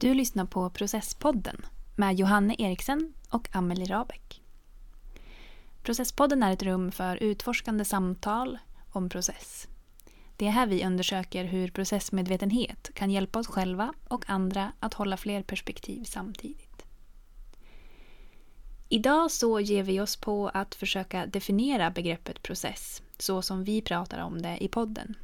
Du 0.00 0.14
lyssnar 0.14 0.44
på 0.44 0.70
Processpodden 0.70 1.66
med 1.96 2.14
Johanne 2.14 2.54
Eriksen 2.58 3.12
och 3.30 3.48
Amelie 3.52 3.86
Rabeck. 3.86 4.42
Processpodden 5.82 6.42
är 6.42 6.52
ett 6.52 6.62
rum 6.62 6.92
för 6.92 7.16
utforskande 7.16 7.84
samtal 7.84 8.58
om 8.90 9.08
process. 9.08 9.68
Det 10.36 10.46
är 10.46 10.50
här 10.50 10.66
vi 10.66 10.86
undersöker 10.86 11.44
hur 11.44 11.68
processmedvetenhet 11.68 12.90
kan 12.94 13.10
hjälpa 13.10 13.38
oss 13.38 13.46
själva 13.46 13.94
och 14.08 14.30
andra 14.30 14.72
att 14.80 14.94
hålla 14.94 15.16
fler 15.16 15.42
perspektiv 15.42 16.04
samtidigt. 16.04 16.84
Idag 18.88 19.30
så 19.30 19.60
ger 19.60 19.82
vi 19.82 20.00
oss 20.00 20.16
på 20.16 20.48
att 20.48 20.74
försöka 20.74 21.26
definiera 21.26 21.90
begreppet 21.90 22.42
process 22.42 23.02
så 23.18 23.42
som 23.42 23.64
vi 23.64 23.82
pratar 23.82 24.18
om 24.18 24.42
det 24.42 24.64
i 24.64 24.68
podden. 24.68 25.14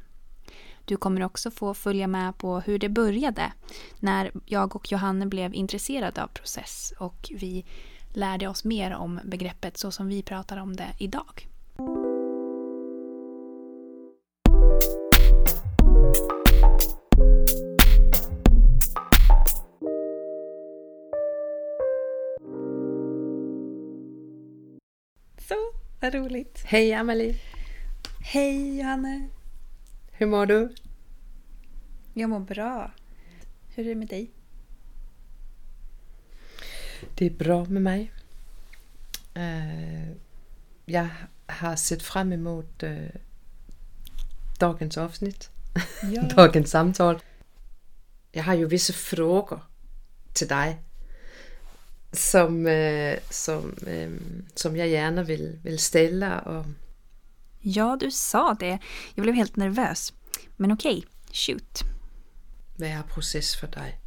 Du 0.85 0.97
kommer 0.97 1.23
också 1.23 1.51
få 1.51 1.73
följa 1.73 2.07
med 2.07 2.37
på 2.37 2.59
hur 2.59 2.79
det 2.79 2.89
började 2.89 3.53
när 3.99 4.31
jag 4.45 4.75
och 4.75 4.91
Johanne 4.91 5.25
blev 5.25 5.53
intresserade 5.53 6.23
av 6.23 6.27
process 6.27 6.93
och 6.99 7.31
vi 7.31 7.65
lärde 8.13 8.47
oss 8.47 8.63
mer 8.63 8.93
om 8.93 9.19
begreppet 9.23 9.77
så 9.77 9.91
som 9.91 10.07
vi 10.07 10.23
pratar 10.23 10.57
om 10.57 10.75
det 10.75 10.89
idag. 10.99 11.47
Så, 25.37 25.55
vad 26.01 26.13
roligt. 26.13 26.63
Hej 26.65 26.93
Amelie! 26.93 27.35
Hej 28.21 28.79
Johanne! 28.79 29.34
Hur 30.17 30.25
mår 30.25 30.45
du? 30.45 30.75
Jag 32.13 32.29
mår 32.29 32.39
bra. 32.39 32.91
Hur 33.67 33.85
är 33.85 33.89
det 33.89 33.95
med 33.95 34.07
dig? 34.07 34.31
Det 37.15 37.25
är 37.25 37.29
bra 37.29 37.65
med 37.65 37.81
mig. 37.81 38.11
Uh, 39.37 40.11
jag 40.85 41.07
har 41.47 41.75
sett 41.75 42.03
fram 42.03 42.33
emot 42.33 42.83
uh, 42.83 43.07
dagens 44.59 44.97
avsnitt. 44.97 45.49
Ja. 46.03 46.21
dagens 46.35 46.71
samtal. 46.71 47.19
Jag 48.31 48.43
har 48.43 48.53
ju 48.53 48.65
vissa 48.65 48.93
frågor 48.93 49.59
till 50.33 50.47
dig. 50.47 50.77
Som, 52.11 52.65
uh, 52.65 53.15
som, 53.29 53.75
som 54.55 54.77
jag 54.77 54.87
gärna 54.87 55.23
vill, 55.23 55.59
vill 55.63 55.79
ställa. 55.79 56.39
Och... 56.39 56.65
Ja, 57.67 57.97
du 57.99 58.11
sa 58.11 58.53
det. 58.53 58.79
Jag 59.15 59.23
blev 59.23 59.35
helt 59.35 59.55
nervös. 59.55 60.13
Men 60.55 60.71
okej, 60.71 60.97
okay, 60.97 61.09
shoot. 61.31 61.79
Vad 62.77 62.89
är 62.89 63.03
process 63.03 63.55
för 63.55 63.67
dig? 63.67 63.99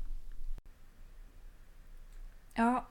Ja, 2.55 2.89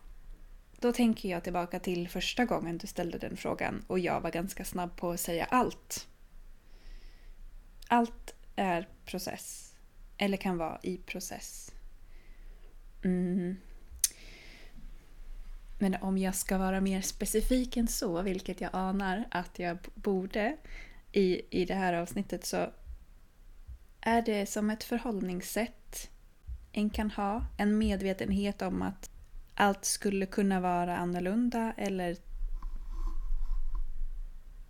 då 0.80 0.92
tänker 0.92 1.30
jag 1.30 1.44
tillbaka 1.44 1.80
till 1.80 2.10
första 2.10 2.46
gången 2.46 2.78
du 2.78 2.88
ställde 2.88 3.18
den 3.18 3.38
frågan 3.38 3.84
och 3.88 4.00
jag 4.00 4.22
var 4.22 4.32
ganska 4.32 4.66
snabb 4.66 4.96
på 4.96 5.12
att 5.12 5.20
säga 5.20 5.46
allt. 5.46 6.08
Allt 7.88 8.36
är 8.56 8.90
process. 9.06 9.76
Eller 10.18 10.38
kan 10.38 10.58
vara 10.58 10.80
i 10.84 10.98
process. 10.98 11.72
Mm. 13.04 13.58
Men 15.80 15.96
om 15.96 16.18
jag 16.18 16.36
ska 16.36 16.58
vara 16.58 16.82
mer 16.82 17.02
specifik 17.02 17.78
än 17.78 17.88
så, 17.88 18.22
vilket 18.22 18.62
jag 18.62 18.70
anar 18.74 19.28
att 19.32 19.60
jag 19.60 19.78
borde 19.96 20.58
i, 21.12 21.42
i 21.62 21.66
det 21.66 21.74
här 21.74 21.94
avsnittet, 21.94 22.46
så 22.46 22.70
är 24.02 24.22
det 24.22 24.46
som 24.46 24.70
ett 24.70 24.84
förhållningssätt 24.84 26.10
en 26.72 26.90
kan 26.90 27.12
ha. 27.12 27.46
En 27.58 27.78
medvetenhet 27.78 28.62
om 28.62 28.82
att 28.82 29.10
allt 29.56 29.86
skulle 29.86 30.26
kunna 30.26 30.60
vara 30.60 30.98
annorlunda 30.98 31.74
eller, 31.78 32.18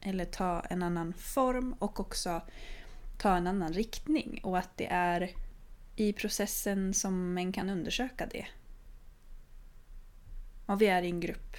eller 0.01 0.25
ta 0.25 0.61
en 0.61 0.83
annan 0.83 1.13
form 1.13 1.73
och 1.73 1.99
också 1.99 2.41
ta 3.17 3.35
en 3.35 3.47
annan 3.47 3.73
riktning. 3.73 4.39
Och 4.43 4.57
att 4.57 4.77
det 4.77 4.87
är 4.87 5.31
i 5.95 6.13
processen 6.13 6.93
som 6.93 7.37
en 7.37 7.51
kan 7.51 7.69
undersöka 7.69 8.25
det. 8.25 8.45
Och 10.67 10.81
vi 10.81 10.87
är 10.87 11.01
i 11.01 11.09
en 11.09 11.19
grupp. 11.19 11.57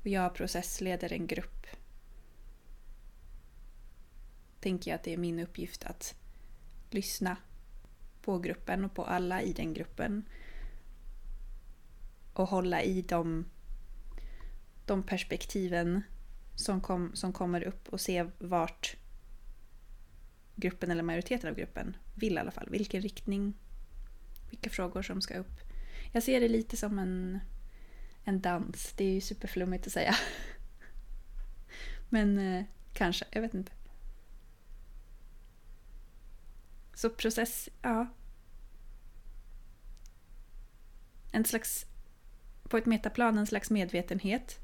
Och 0.00 0.06
jag 0.06 0.34
processleder 0.34 1.12
en 1.12 1.26
grupp. 1.26 1.66
Tänker 4.60 4.90
jag 4.90 4.96
att 4.96 5.02
det 5.02 5.12
är 5.12 5.16
min 5.16 5.40
uppgift 5.40 5.84
att 5.84 6.14
lyssna 6.90 7.36
på 8.22 8.38
gruppen 8.38 8.84
och 8.84 8.94
på 8.94 9.04
alla 9.04 9.42
i 9.42 9.52
den 9.52 9.74
gruppen. 9.74 10.28
Och 12.32 12.48
hålla 12.48 12.82
i 12.82 13.02
de, 13.02 13.44
de 14.86 15.02
perspektiven 15.02 16.02
som, 16.54 16.80
kom, 16.80 17.10
som 17.14 17.32
kommer 17.32 17.62
upp 17.62 17.88
och 17.88 18.00
se 18.00 18.26
vart 18.38 18.96
gruppen 20.54 20.90
eller 20.90 21.02
majoriteten 21.02 21.50
av 21.50 21.56
gruppen 21.56 21.96
vill 22.14 22.34
i 22.34 22.38
alla 22.38 22.50
fall. 22.50 22.68
Vilken 22.70 23.02
riktning, 23.02 23.54
vilka 24.50 24.70
frågor 24.70 25.02
som 25.02 25.20
ska 25.20 25.38
upp. 25.38 25.60
Jag 26.12 26.22
ser 26.22 26.40
det 26.40 26.48
lite 26.48 26.76
som 26.76 26.98
en, 26.98 27.40
en 28.26 28.40
dans. 28.40 28.92
Det 28.96 29.04
är 29.04 29.12
ju 29.12 29.20
superflummigt 29.20 29.86
att 29.86 29.92
säga. 29.92 30.14
Men 32.08 32.38
eh, 32.38 32.64
kanske, 32.92 33.24
jag 33.30 33.40
vet 33.40 33.54
inte. 33.54 33.72
Så 36.94 37.10
process, 37.10 37.68
ja. 37.82 38.06
En 41.32 41.44
slags, 41.44 41.86
på 42.62 42.76
ett 42.76 42.86
metaplan, 42.86 43.38
en 43.38 43.46
slags 43.46 43.70
medvetenhet 43.70 44.58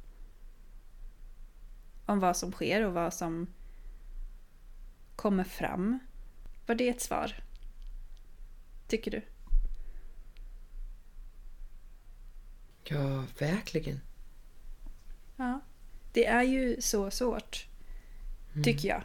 om 2.07 2.21
vad 2.21 2.37
som 2.37 2.53
sker 2.53 2.87
och 2.87 2.93
vad 2.93 3.15
som 3.15 3.47
kommer 5.17 5.45
fram. 5.45 5.99
Var 6.67 6.75
det 6.75 6.89
ett 6.89 7.01
svar? 7.01 7.45
Tycker 8.89 9.11
du? 9.11 9.32
Ja, 12.85 13.25
verkligen. 13.39 14.01
Ja. 15.37 15.61
Det 16.13 16.27
är 16.27 16.43
ju 16.43 16.81
så 16.81 17.11
svårt, 17.11 17.67
mm. 18.53 18.65
tycker 18.65 18.89
jag 18.89 19.03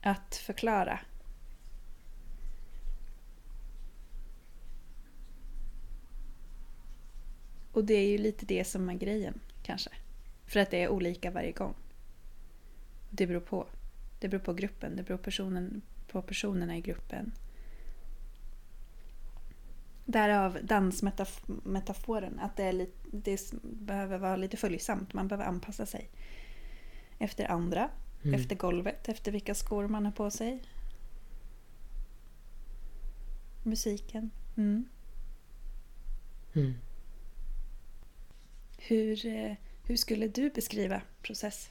att 0.00 0.36
förklara. 0.36 1.00
Och 7.72 7.84
det 7.84 7.94
är 7.94 8.08
ju 8.08 8.18
lite 8.18 8.46
det 8.46 8.64
som 8.64 8.88
är 8.88 8.94
grejen, 8.94 9.40
kanske. 9.62 9.90
För 10.46 10.60
att 10.60 10.70
det 10.70 10.82
är 10.82 10.88
olika 10.88 11.30
varje 11.30 11.52
gång. 11.52 11.74
Det 13.10 13.26
beror 13.26 13.40
på. 13.40 13.66
Det 14.20 14.28
beror 14.28 14.40
på 14.40 14.54
gruppen, 14.54 14.96
det 14.96 15.02
beror 15.02 15.18
personen, 15.18 15.82
på 16.08 16.22
personerna 16.22 16.76
i 16.76 16.80
gruppen. 16.80 17.32
Därav 20.04 20.58
dansmetaforen, 20.62 22.38
att 22.38 22.56
det, 22.56 22.64
är 22.64 22.72
lite, 22.72 22.92
det 23.10 23.52
behöver 23.62 24.18
vara 24.18 24.36
lite 24.36 24.56
följsamt. 24.56 25.12
Man 25.12 25.28
behöver 25.28 25.44
anpassa 25.44 25.86
sig 25.86 26.10
efter 27.18 27.50
andra 27.50 27.90
Mm. 28.24 28.40
Efter 28.40 28.56
golvet, 28.56 29.08
efter 29.08 29.32
vilka 29.32 29.54
skor 29.54 29.88
man 29.88 30.04
har 30.04 30.12
på 30.12 30.30
sig. 30.30 30.62
Musiken. 33.62 34.30
Mm. 34.56 34.88
Mm. 36.52 36.74
Hur, 38.78 39.26
eh, 39.26 39.56
hur 39.82 39.96
skulle 39.96 40.28
du 40.28 40.50
beskriva 40.50 41.02
process? 41.22 41.70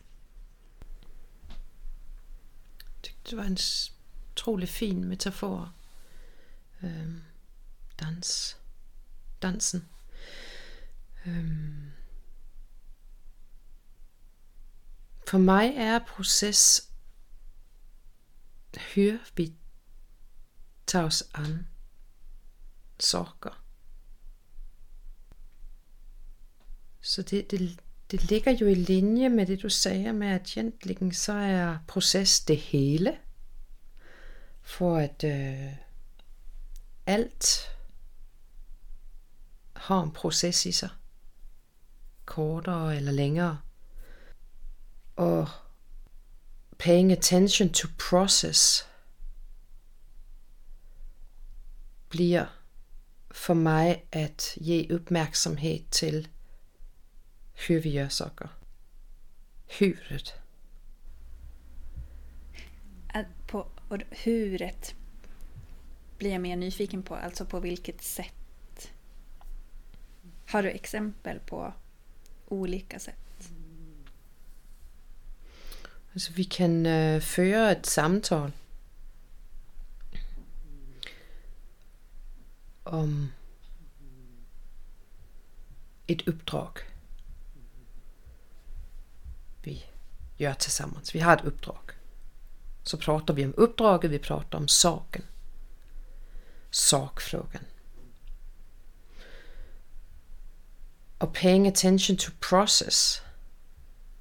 Jag 2.78 3.02
tyckte 3.02 3.30
det 3.30 3.36
var 3.36 3.44
en 3.44 3.58
otroligt 4.32 4.70
fin 4.70 5.08
metafor. 5.08 5.70
Um, 6.80 7.22
dans. 8.00 8.58
Dansen. 9.42 9.90
Øhm. 11.26 11.92
For 15.28 15.38
mig 15.38 15.74
er 15.76 16.00
proces, 16.00 16.90
hur 18.96 19.18
vi 19.36 19.54
tager 20.88 21.06
os 21.06 21.24
an 21.34 21.68
saker. 23.00 23.64
Så 27.02 27.22
det, 27.22 27.52
det, 27.52 27.80
det 28.12 28.30
ligger 28.30 28.52
jo 28.52 28.68
i 28.68 28.74
linje 28.74 29.30
med 29.30 29.46
det 29.46 29.62
du 29.64 29.70
sagde 29.70 30.14
med, 30.14 30.28
at 30.28 30.58
egentligen 30.58 31.14
så 31.14 31.34
er 31.34 31.78
proces 31.88 32.40
det 32.40 32.58
hele. 32.58 33.18
For 34.62 34.98
at 34.98 35.24
øh, 35.24 35.74
alt 37.06 37.70
har 39.84 40.04
en 40.04 40.12
proces 40.12 40.66
i 40.66 40.72
sig. 40.72 40.90
Kortere 42.26 42.96
eller 42.96 43.12
længere 43.12 43.58
og 45.16 45.48
paying 46.80 47.12
attention 47.12 47.70
to 47.70 47.88
process 48.10 48.88
bliver 52.10 52.46
för 53.32 53.54
mig 53.54 54.06
att 54.12 54.58
ge 54.58 54.88
uppmärksamhet 54.90 55.92
till 55.92 56.28
hur 57.68 57.80
vi 57.80 57.90
gör 57.90 58.10
saker. 58.10 58.50
Huret. 59.80 60.34
På 63.48 63.68
huret 64.24 64.96
blir 66.18 66.32
jag 66.32 66.42
mer 66.42 66.56
nyfiken 66.56 67.04
på, 67.04 67.16
alltså 67.16 67.46
på 67.46 67.60
vilket 67.60 68.02
sätt. 68.02 68.43
Har 70.54 70.64
du 70.64 70.70
exempel 70.70 71.40
på 71.40 71.74
olika 72.48 73.00
sätt? 73.00 73.52
Alltså 76.14 76.34
vi 76.34 76.44
kan 76.44 76.86
eh, 76.86 77.16
uh, 77.16 77.22
föra 77.22 77.72
ett 77.72 77.86
samtal 77.86 78.52
om 82.84 83.32
ett 86.08 86.28
uppdrag 86.28 86.80
vi 89.64 89.84
gör 90.38 90.54
tillsammans. 90.54 91.16
Vi 91.16 91.20
har 91.20 91.38
ett 91.38 91.46
uppdrag. 91.46 91.92
Så 92.84 92.98
pratar 92.98 93.34
vi 93.34 93.46
om 93.46 93.54
uppdraget, 93.58 94.12
vi 94.12 94.20
pratar 94.20 94.58
om 94.58 94.68
saken. 94.68 95.24
Sakfrågan. 96.70 97.64
Och 101.24 101.34
paying 101.34 101.68
attention 101.68 102.18
to 102.18 102.32
process. 102.40 103.22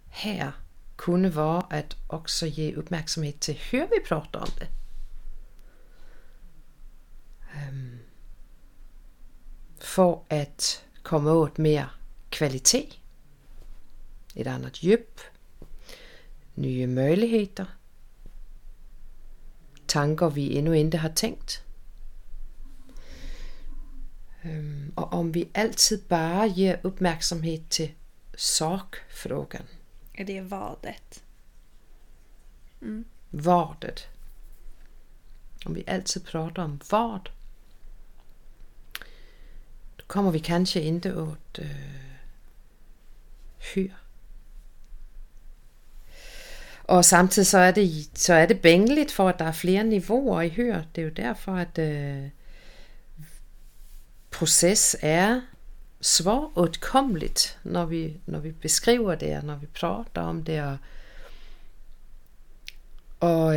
Här 0.08 0.52
kunde 0.96 1.30
vara 1.30 1.60
att 1.60 1.96
också 2.06 2.46
ge 2.46 2.74
uppmärksamhet 2.74 3.40
till 3.40 3.54
hur 3.70 3.88
vi 3.90 4.00
pratar 4.00 4.40
om 4.40 4.48
det. 4.58 4.66
För 9.78 10.20
att 10.28 10.84
komma 11.02 11.32
åt 11.32 11.58
mer 11.58 11.90
kvalitet, 12.30 12.88
ett 14.34 14.46
annat 14.46 14.82
djup, 14.82 15.20
nya 16.54 16.86
möjligheter, 16.86 17.66
tankar 19.86 20.30
vi 20.30 20.58
ännu 20.58 20.78
inte 20.78 20.98
har 20.98 21.10
tänkt. 21.10 21.62
Och 24.94 25.12
om 25.12 25.32
vi 25.32 25.48
alltid 25.54 26.02
bara 26.08 26.46
ger 26.46 26.80
uppmärksamhet 26.82 27.68
till 27.68 27.90
sakfrågan. 28.34 29.62
Är 30.12 30.24
det 30.24 30.40
vadet? 30.40 31.22
Mm. 32.82 33.04
Vadet. 33.30 34.06
Om 35.64 35.74
vi 35.74 35.84
alltid 35.88 36.24
pratar 36.26 36.62
om 36.62 36.80
vad 36.90 37.28
kommer 40.06 40.30
vi 40.30 40.38
kanske 40.38 40.80
inte 40.80 41.14
åt 41.16 41.58
uh, 41.58 41.66
hur. 43.74 43.94
Och 46.76 47.06
samtidigt 47.06 47.48
så 47.48 47.58
är, 47.58 47.72
det, 47.72 48.18
så 48.18 48.32
är 48.32 48.46
det 48.46 48.62
bängligt 48.62 49.10
för 49.10 49.30
att 49.30 49.38
det 49.38 49.44
är 49.44 49.52
fler 49.52 49.84
nivåer 49.84 50.42
i 50.42 50.48
hur. 50.48 50.84
Det 50.92 51.00
är 51.00 51.04
ju 51.04 51.10
därför 51.10 51.58
att 51.58 51.78
uh, 51.78 52.28
process 54.32 54.96
är 55.00 55.40
svåråtkomligt 56.00 57.56
när 57.62 57.86
vi, 57.86 58.20
när 58.24 58.38
vi 58.40 58.52
beskriver 58.52 59.16
det, 59.16 59.42
när 59.42 59.56
vi 59.56 59.66
pratar 59.66 60.22
om 60.22 60.44
det. 60.44 60.78
Och, 63.18 63.28
och 63.28 63.54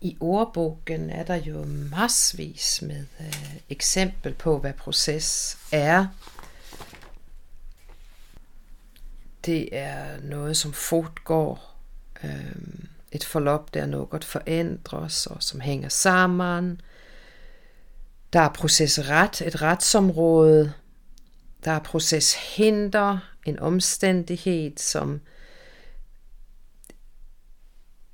i 0.00 0.16
ordboken 0.18 1.10
är 1.10 1.20
eh, 1.20 1.26
det 1.26 1.38
ju 1.38 1.64
massvis 1.64 2.82
med 2.82 3.04
äh, 3.18 3.56
exempel 3.68 4.34
på 4.34 4.56
vad 4.56 4.76
process 4.76 5.56
är. 5.70 6.08
Det 9.40 9.78
är 9.78 10.20
något 10.20 10.56
som 10.56 10.72
fortgår, 10.72 11.58
Ähm, 12.20 12.88
ett 13.10 13.24
förlopp 13.24 13.72
där 13.72 13.86
något 13.86 14.24
förändras 14.24 15.26
och 15.26 15.42
som 15.42 15.60
hänger 15.60 15.88
samman. 15.88 16.82
Der 18.32 18.40
er 18.40 18.48
procesret, 18.48 19.42
et 19.42 19.62
retsområde. 19.62 20.72
Der 21.64 21.70
er 21.70 21.78
proceshinder, 21.78 23.18
en 23.46 23.58
omstændighed, 23.58 24.72
som 24.76 25.20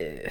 øh, 0.01 0.31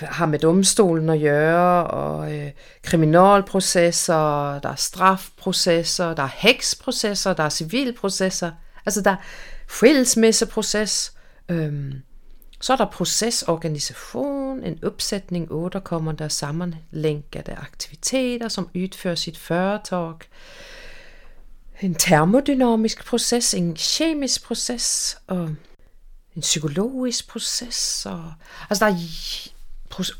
har 0.00 0.26
med 0.26 0.38
domstolen 0.38 1.08
at 1.08 1.20
gøre, 1.20 1.86
og 1.86 2.34
øh, 2.36 2.50
kriminalprocesser, 2.82 4.58
der 4.58 4.68
er 4.68 4.74
strafprocesser, 4.74 6.14
der 6.14 6.22
er 6.22 6.30
heksprocesser, 6.34 7.32
der 7.32 7.42
er 7.42 7.48
civilprocesser, 7.48 8.52
altså 8.86 9.00
der 9.00 9.10
er 9.10 9.16
skilsmisseproces, 9.68 11.12
øh, 11.48 11.94
så 12.60 12.72
er 12.72 12.76
der 12.76 12.86
processorganisation, 12.86 14.64
en 14.64 14.78
uppsättning 14.84 15.52
återkommande 15.52 16.30
sammanlänkade 16.30 17.56
aktiviteter 17.56 18.48
som 18.48 18.68
utförs 18.74 19.28
i 19.28 19.30
ett 19.30 19.36
företag. 19.36 20.24
En 21.80 21.94
termodynamisk 21.94 23.04
process, 23.04 23.54
en 23.54 23.76
kemisk 23.76 24.44
process 24.44 25.16
och 25.26 25.48
en 26.34 26.40
psykologisk 26.40 27.28
process. 27.28 28.06
Och, 28.06 28.32
alltså 28.68 28.84
där 28.84 28.96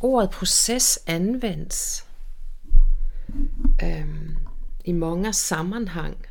ordet 0.01 0.31
process 0.31 0.99
används 1.07 2.05
um, 3.83 4.39
i 4.85 4.93
många 4.93 5.33
sammanhang. 5.33 6.27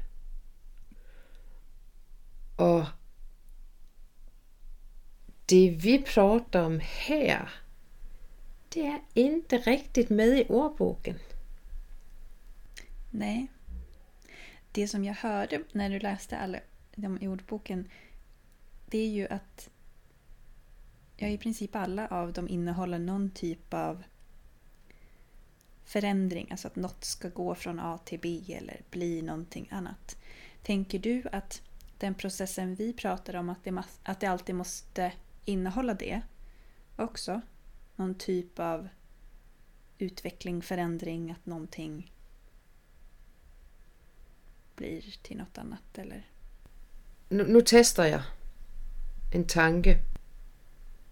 Och 2.56 2.86
det 5.50 5.78
vi 5.82 6.02
pratar 6.02 6.64
om 6.64 6.80
här, 6.84 7.50
det 8.70 8.88
är 8.88 9.02
inte 9.14 9.58
riktigt 9.58 10.10
med 10.10 10.28
i 10.28 10.46
ordboken. 10.50 11.20
Nej. 13.12 13.48
Det 14.72 14.88
som 14.88 15.04
jag 15.04 15.14
hörde 15.14 15.64
när 15.72 15.90
du 15.90 16.00
läste 16.00 16.38
alla 16.38 16.60
de 16.96 17.22
i 17.22 17.28
ordboken, 17.28 17.90
det 18.86 18.98
är 18.98 19.08
ju 19.08 19.28
att 19.28 19.70
ja, 21.18 21.28
i 21.28 21.38
princip 21.38 21.76
alla 21.76 22.08
av 22.08 22.34
dem 22.34 22.50
innehåller 22.50 23.00
någon 23.00 23.30
typ 23.30 23.74
av 23.74 24.04
förändring, 25.86 26.48
alltså 26.52 26.68
att 26.68 26.76
något 26.76 27.04
ska 27.04 27.30
gå 27.30 27.56
från 27.56 27.80
A 27.80 28.00
till 28.06 28.20
B 28.20 28.42
eller 28.48 28.82
bli 28.90 29.22
någonting 29.22 29.68
annat. 29.72 30.18
Tänker 30.64 31.00
du 31.00 31.24
att 31.32 31.62
den 31.98 32.14
processen 32.14 32.76
vi 32.76 32.94
pratar 32.94 33.36
om, 33.36 33.50
att 33.50 33.64
det, 33.64 33.84
att 34.04 34.20
det 34.20 34.28
alltid 34.28 34.56
måste 34.56 35.12
innehålla 35.48 35.94
det 35.94 36.22
också. 36.96 37.42
Någon 37.96 38.16
typ 38.16 38.60
av 38.60 38.88
utveckling, 39.98 40.62
förändring, 40.62 41.32
att 41.32 41.46
någonting 41.46 42.14
blir 44.76 45.16
till 45.22 45.38
något 45.38 45.58
annat 45.58 45.98
eller? 45.98 46.30
Nu, 47.30 47.48
nu 47.48 47.62
testar 47.66 48.06
jag 48.06 48.22
en 49.34 49.48
tanke. 49.48 50.00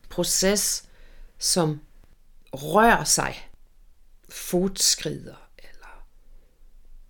Process 0.10 0.88
som 1.38 1.80
rör 2.52 3.04
sig, 3.04 3.36
fortskrider 4.28 5.38
eller 5.58 5.90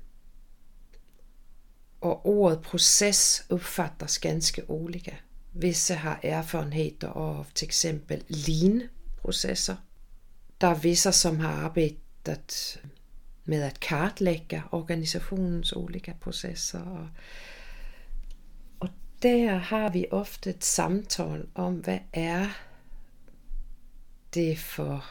Och 2.00 2.30
ordet 2.30 2.64
process 2.64 3.44
uppfattas 3.48 4.18
ganska 4.18 4.62
olika. 4.68 5.14
Vissa 5.52 5.96
har 5.96 6.20
erfarenheter 6.24 7.08
av 7.08 7.48
till 7.54 7.68
exempel 7.68 8.24
lean-processer. 8.28 9.76
Det 10.58 10.66
är 10.66 10.76
vissa 10.76 11.12
som 11.12 11.40
har 11.40 11.52
arbetat 11.52 12.78
med 13.44 13.68
att 13.68 13.80
kartlägga 13.80 14.64
organisationens 14.72 15.74
olika 15.74 16.14
processer. 16.14 17.10
Och 18.80 18.90
där 19.20 19.56
har 19.58 19.90
vi 19.90 20.08
ofta 20.12 20.50
ett 20.50 20.64
samtal 20.64 21.50
om, 21.54 21.82
vad 21.82 22.00
är 22.12 22.50
det 24.30 24.56
för 24.56 25.04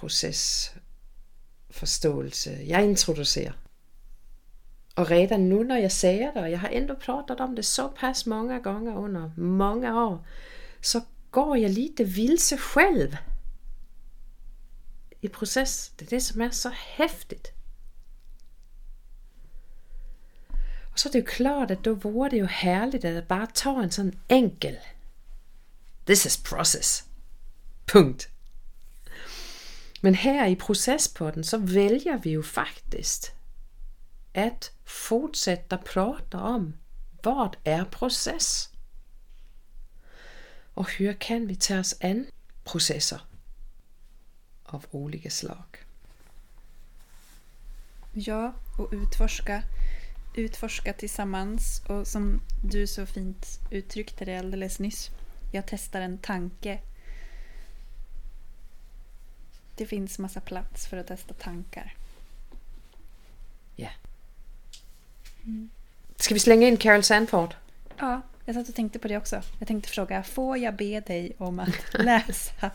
procesforståelse, 0.00 2.50
jeg 2.50 2.84
introducerer. 2.84 3.52
Och 4.96 5.08
redan 5.08 5.48
nu 5.48 5.64
när 5.64 5.78
jag 5.78 5.92
säger 5.92 6.32
det, 6.32 6.40
och 6.40 6.50
jag 6.50 6.58
har 6.58 6.68
ändå 6.68 6.94
pratat 6.94 7.40
om 7.40 7.54
det 7.54 7.62
så 7.62 7.88
pass 7.88 8.26
många 8.26 8.58
gånger 8.58 8.98
under 8.98 9.30
många 9.36 10.06
år, 10.06 10.26
så 10.80 11.00
går 11.30 11.58
jag 11.58 11.70
lite 11.70 12.04
vilse 12.04 12.56
själv 12.56 13.16
i 15.20 15.28
process. 15.28 15.92
Det 15.96 16.04
är 16.04 16.10
det 16.10 16.20
som 16.20 16.40
är 16.40 16.50
så 16.50 16.68
häftigt. 16.68 17.52
Och 20.92 20.98
så 20.98 21.08
är 21.08 21.12
det 21.12 21.18
ju 21.18 21.24
klart 21.24 21.70
att 21.70 21.84
då 21.84 21.94
vore 21.94 22.30
det 22.30 22.36
ju 22.36 22.46
härligt 22.46 23.04
att 23.04 23.28
bara 23.28 23.46
ta 23.46 23.82
en 23.82 23.90
sån 23.90 24.20
enkel 24.28 24.76
This 26.06 26.26
is 26.26 26.36
process. 26.36 27.04
Punkt. 27.86 28.28
Men 30.06 30.14
här 30.14 30.48
i 30.48 30.56
processpodden 30.56 31.44
så 31.44 31.58
väljer 31.58 32.18
vi 32.18 32.30
ju 32.30 32.42
faktiskt 32.42 33.32
att 34.34 34.70
fortsätta 34.84 35.78
prata 35.78 36.40
om 36.40 36.76
vad 37.22 37.56
är 37.64 37.84
process? 37.84 38.68
Och 40.74 40.90
hur 40.90 41.12
kan 41.12 41.46
vi 41.46 41.56
ta 41.56 41.78
oss 41.78 41.94
an 42.00 42.26
processer 42.64 43.20
av 44.64 44.84
olika 44.90 45.30
slag? 45.30 45.84
Ja, 48.12 48.54
och 48.78 48.88
utforska, 48.92 49.62
utforska 50.34 50.92
tillsammans. 50.92 51.82
Och 51.88 52.06
som 52.06 52.40
du 52.64 52.86
så 52.86 53.06
fint 53.06 53.60
uttryckte 53.70 54.24
det 54.24 54.38
alldeles 54.38 54.78
nyss. 54.78 55.10
Jag 55.52 55.64
testar 55.66 56.00
en 56.00 56.18
tanke. 56.18 56.80
Det 59.76 59.86
finns 59.86 60.18
massa 60.18 60.40
plats 60.40 60.86
för 60.86 60.96
att 60.96 61.06
testa 61.06 61.34
tankar. 61.34 61.94
Ja. 63.76 63.88
Ska 66.16 66.34
vi 66.34 66.40
slänga 66.40 66.68
in 66.68 66.76
Carol 66.76 67.02
Sanford? 67.02 67.54
Ja, 67.98 68.22
jag 68.44 68.54
satt 68.54 68.68
och 68.68 68.74
tänkte 68.74 68.98
på 68.98 69.08
det 69.08 69.16
också. 69.16 69.42
Jag 69.58 69.68
tänkte 69.68 69.90
fråga, 69.90 70.22
får 70.22 70.58
jag 70.58 70.76
be 70.76 71.00
dig 71.00 71.32
om 71.38 71.58
att 71.58 71.94
läsa? 71.94 72.70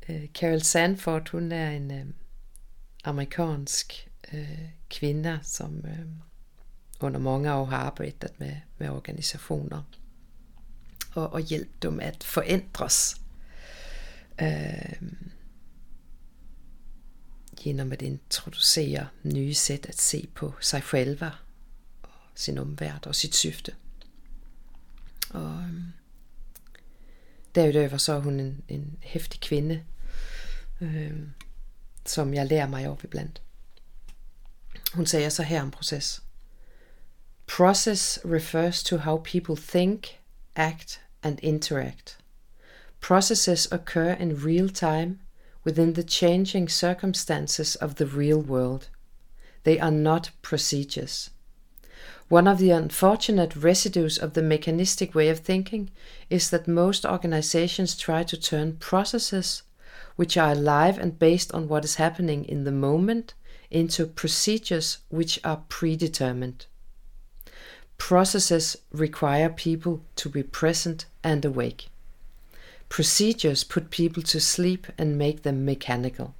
Eh, 0.00 0.28
Carol 0.32 0.60
Sanford, 0.60 1.28
hon 1.32 1.52
är 1.52 1.72
en 1.72 1.90
äh, 1.90 2.06
amerikansk 3.02 4.08
äh, 4.22 4.68
kvinna 4.88 5.40
som 5.42 5.86
under 6.98 7.20
många 7.20 7.60
år 7.60 7.66
har 7.66 7.78
arbetat 7.78 8.38
med, 8.38 8.60
med 8.78 8.90
organisationer 8.90 9.82
och, 11.14 11.32
och 11.32 11.40
hjälpt 11.40 11.80
dem 11.80 12.00
att 12.04 12.24
förändras 12.24 13.20
genom 17.58 17.92
att 17.92 18.02
introducera 18.02 19.08
nya 19.22 19.54
sätt 19.54 19.86
att 19.86 19.98
se 19.98 20.26
på 20.34 20.54
sig 20.60 20.82
själva, 20.82 21.32
och 22.02 22.38
sin 22.38 22.58
omvärld 22.58 23.06
och 23.06 23.16
sitt 23.16 23.34
syfte. 23.34 23.74
Och, 25.28 25.60
därutöver 27.52 27.98
så 27.98 28.12
är 28.12 28.20
hon 28.20 28.40
en, 28.40 28.62
en 28.66 28.96
häftig 29.00 29.40
kvinna 29.40 29.74
eh, 30.80 31.16
som 32.04 32.34
jag 32.34 32.48
lär 32.48 32.68
mig 32.68 32.86
av 32.86 33.00
ibland. 33.04 33.40
Hon 34.92 35.06
säger 35.06 35.30
så 35.30 35.42
här 35.42 35.62
om 35.62 35.70
process. 35.70 36.20
Process 37.46 38.18
refers 38.24 38.82
to 38.82 38.96
how 38.96 39.18
people 39.18 39.56
think, 39.56 40.18
act 40.54 41.00
and 41.20 41.40
interact. 41.40 42.18
Processes 43.06 43.68
occur 43.70 44.14
in 44.14 44.34
real 44.34 44.68
time 44.68 45.20
within 45.62 45.92
the 45.92 46.02
changing 46.02 46.68
circumstances 46.68 47.76
of 47.76 47.94
the 47.94 48.04
real 48.04 48.42
world. 48.42 48.88
They 49.62 49.78
are 49.78 49.92
not 49.92 50.30
procedures. 50.42 51.30
One 52.28 52.48
of 52.48 52.58
the 52.58 52.72
unfortunate 52.72 53.54
residues 53.54 54.18
of 54.18 54.34
the 54.34 54.42
mechanistic 54.42 55.14
way 55.14 55.28
of 55.28 55.38
thinking 55.38 55.90
is 56.30 56.50
that 56.50 56.66
most 56.66 57.04
organizations 57.06 57.94
try 57.94 58.24
to 58.24 58.36
turn 58.36 58.78
processes, 58.78 59.62
which 60.16 60.36
are 60.36 60.50
alive 60.50 60.98
and 60.98 61.16
based 61.16 61.54
on 61.54 61.68
what 61.68 61.84
is 61.84 62.02
happening 62.02 62.44
in 62.44 62.64
the 62.64 62.72
moment, 62.72 63.34
into 63.70 64.06
procedures 64.06 64.98
which 65.10 65.38
are 65.44 65.62
predetermined. 65.68 66.66
Processes 67.98 68.76
require 68.90 69.48
people 69.48 70.02
to 70.16 70.28
be 70.28 70.42
present 70.42 71.06
and 71.22 71.44
awake. 71.44 71.86
Procedures 72.96 73.62
put 73.62 73.90
people 73.90 74.22
to 74.22 74.40
sleep 74.40 74.86
and 74.96 75.18
make 75.18 75.42
them 75.42 75.66
mechanical. 75.66 76.32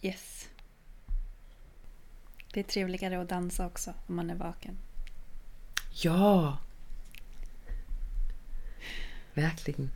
Yes. 0.00 0.48
Det 2.52 2.60
är 2.60 2.64
trevligare 2.64 3.20
att 3.20 3.28
dansa 3.28 3.66
också 3.66 3.94
om 4.06 4.16
man 4.16 4.30
är 4.30 4.34
vaken. 4.34 4.78
Ja! 6.02 6.58
Verkligen. 9.34 9.90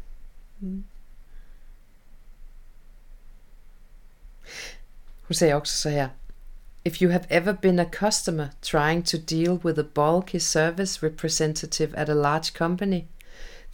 Mm. 0.63 0.85
Hon 5.27 5.35
säger 5.35 5.55
också 5.55 5.77
så 5.77 5.89
här. 5.89 6.09
If 6.83 7.03
you 7.03 7.13
have 7.13 7.27
ever 7.29 7.53
been 7.53 7.79
a 7.79 7.87
customer 7.93 8.49
trying 8.61 9.03
to 9.03 9.17
deal 9.19 9.59
with 9.65 9.81
a 9.81 9.87
bulky 9.95 10.41
service 10.41 11.03
representative 11.03 12.03
at 12.03 12.09
a 12.09 12.15
large 12.15 12.59
company, 12.59 13.07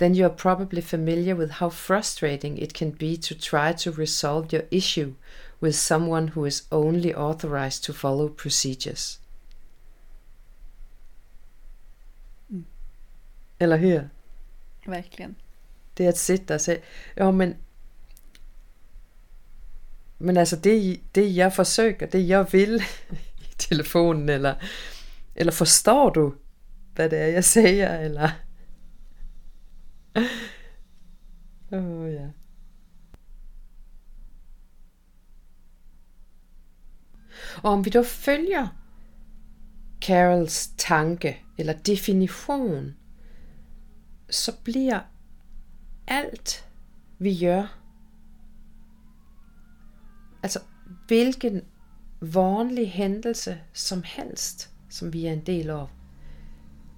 then 0.01 0.15
you 0.15 0.25
are 0.25 0.35
probably 0.35 0.81
familiar 0.81 1.35
with 1.35 1.51
how 1.51 1.69
frustrating 1.69 2.57
it 2.57 2.73
can 2.73 2.91
be 2.91 3.19
to 3.19 3.35
try 3.35 3.73
to 3.75 3.93
resolve 3.93 4.51
your 4.51 4.65
issue 4.71 5.13
with 5.61 5.75
someone 5.75 6.29
who 6.29 6.47
is 6.47 6.63
only 6.73 7.15
authorized 7.15 7.85
to 7.85 7.93
follow 7.93 8.29
procedures. 8.29 9.19
Mm. 12.51 12.65
Eller 13.59 13.77
hur? 13.77 14.11
Verkligen. 14.87 15.35
Det 15.95 16.05
är 16.05 16.09
att 16.09 16.17
sitta 16.17 16.55
och 16.55 16.61
säga, 16.61 16.81
ja 17.15 17.33
men 17.33 17.55
men 20.19 20.37
alltså 20.37 20.57
det, 20.57 21.01
det 21.13 21.29
jag 21.29 21.55
försöker, 21.55 22.09
det 22.13 22.21
jag 22.21 22.51
vill 22.51 22.77
i 23.39 23.55
telefonen 23.57 24.29
eller, 24.29 24.63
eller 25.35 25.53
förstår 25.53 26.11
du 26.11 26.33
vad 26.97 27.11
det 27.11 27.19
är 27.19 27.29
jag 27.29 27.45
säger 27.45 27.99
eller 27.99 28.31
oh, 31.71 32.09
yeah. 32.09 32.31
Och 37.63 37.71
om 37.71 37.83
vi 37.83 37.91
då 37.91 38.05
följer 38.05 38.69
Carols 40.01 40.75
tanke 40.77 41.37
eller 41.57 41.79
definition 41.85 42.95
så 44.29 44.53
blir 44.65 45.07
allt 46.07 46.65
vi 47.17 47.31
gör, 47.31 47.67
alltså 50.43 50.61
vilken 51.09 51.65
vanlig 52.21 52.87
händelse 52.87 53.59
som 53.73 54.03
helst 54.03 54.69
som 54.89 55.11
vi 55.11 55.27
är 55.29 55.33
en 55.33 55.45
del 55.45 55.71
av, 55.71 55.91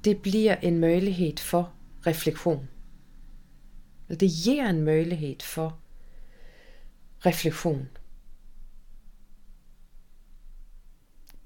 det 0.02 0.22
blir 0.22 0.58
en 0.60 0.80
möjlighet 0.80 1.40
för 1.40 1.64
reflektion. 2.04 2.66
Det 4.20 4.26
ger 4.26 4.64
en 4.64 4.84
möjlighet 4.84 5.42
för 5.42 5.72
reflektion 7.18 7.88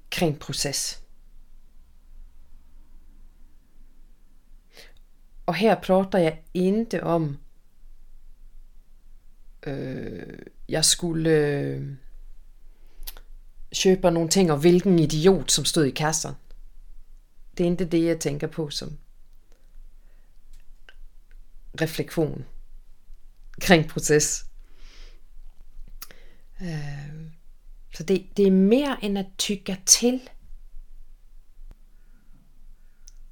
kring 0.09 0.35
process. 0.35 0.97
Och 5.45 5.55
här 5.55 5.75
pratar 5.75 6.19
jag 6.19 6.43
inte 6.53 7.01
om 7.01 7.37
øh, 9.67 10.39
jag 10.65 10.85
skulle 10.85 11.29
øh, 11.29 11.93
köpa 13.71 14.09
någonting 14.09 14.51
av 14.51 14.61
vilken 14.61 14.99
idiot 14.99 15.51
som 15.51 15.65
stod 15.65 15.87
i 15.87 15.91
kassan. 15.91 16.35
det 17.57 17.63
är 17.63 17.67
inte 17.67 17.85
det 17.85 18.05
jag 18.05 18.21
tänker 18.21 18.47
på 18.47 18.69
som 18.69 18.97
reflektion 21.73 22.45
kring 23.61 23.89
process. 23.89 24.45
Øh, 26.61 27.31
så 27.97 28.03
det, 28.03 28.27
det 28.37 28.47
är 28.47 28.51
mer 28.51 28.95
än 29.01 29.17
att 29.17 29.37
tycka 29.37 29.77
till. 29.85 30.29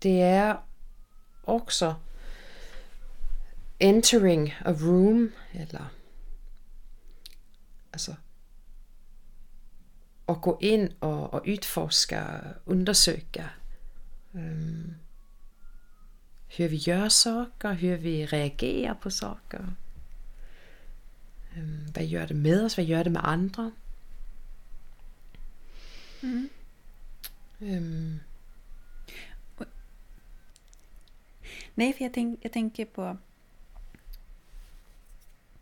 Det 0.04 0.22
är 0.22 0.58
också 1.44 1.96
entering 3.80 4.54
a 4.66 4.72
room 4.72 5.32
eller 5.54 5.86
alltså 7.92 8.16
att 10.26 10.42
gå 10.42 10.58
in 10.62 10.94
och, 11.00 11.34
och 11.34 11.42
utforska, 11.46 12.24
undersöka 12.66 13.50
um, 14.34 14.42
øh, 14.42 14.94
hur 16.48 16.68
vi 16.68 16.76
gör 16.76 17.10
saker, 17.10 17.74
hur 17.74 17.98
vi 17.98 18.26
reagerar 18.26 18.98
på 19.02 19.10
saker. 19.10 19.76
Um, 21.56 21.92
vad 21.96 22.06
gör 22.06 22.28
det 22.28 22.34
med 22.34 22.64
oss, 22.64 22.78
vad 22.78 22.86
gör 22.86 23.04
det 23.04 23.10
med 23.10 23.28
andra? 23.28 23.72
Mm. 26.22 26.50
Um, 27.60 28.20
Nej, 31.78 31.94
för 31.94 32.04
jag, 32.04 32.14
tänk, 32.14 32.40
jag 32.42 32.52
tänker 32.52 32.86
på, 32.86 33.18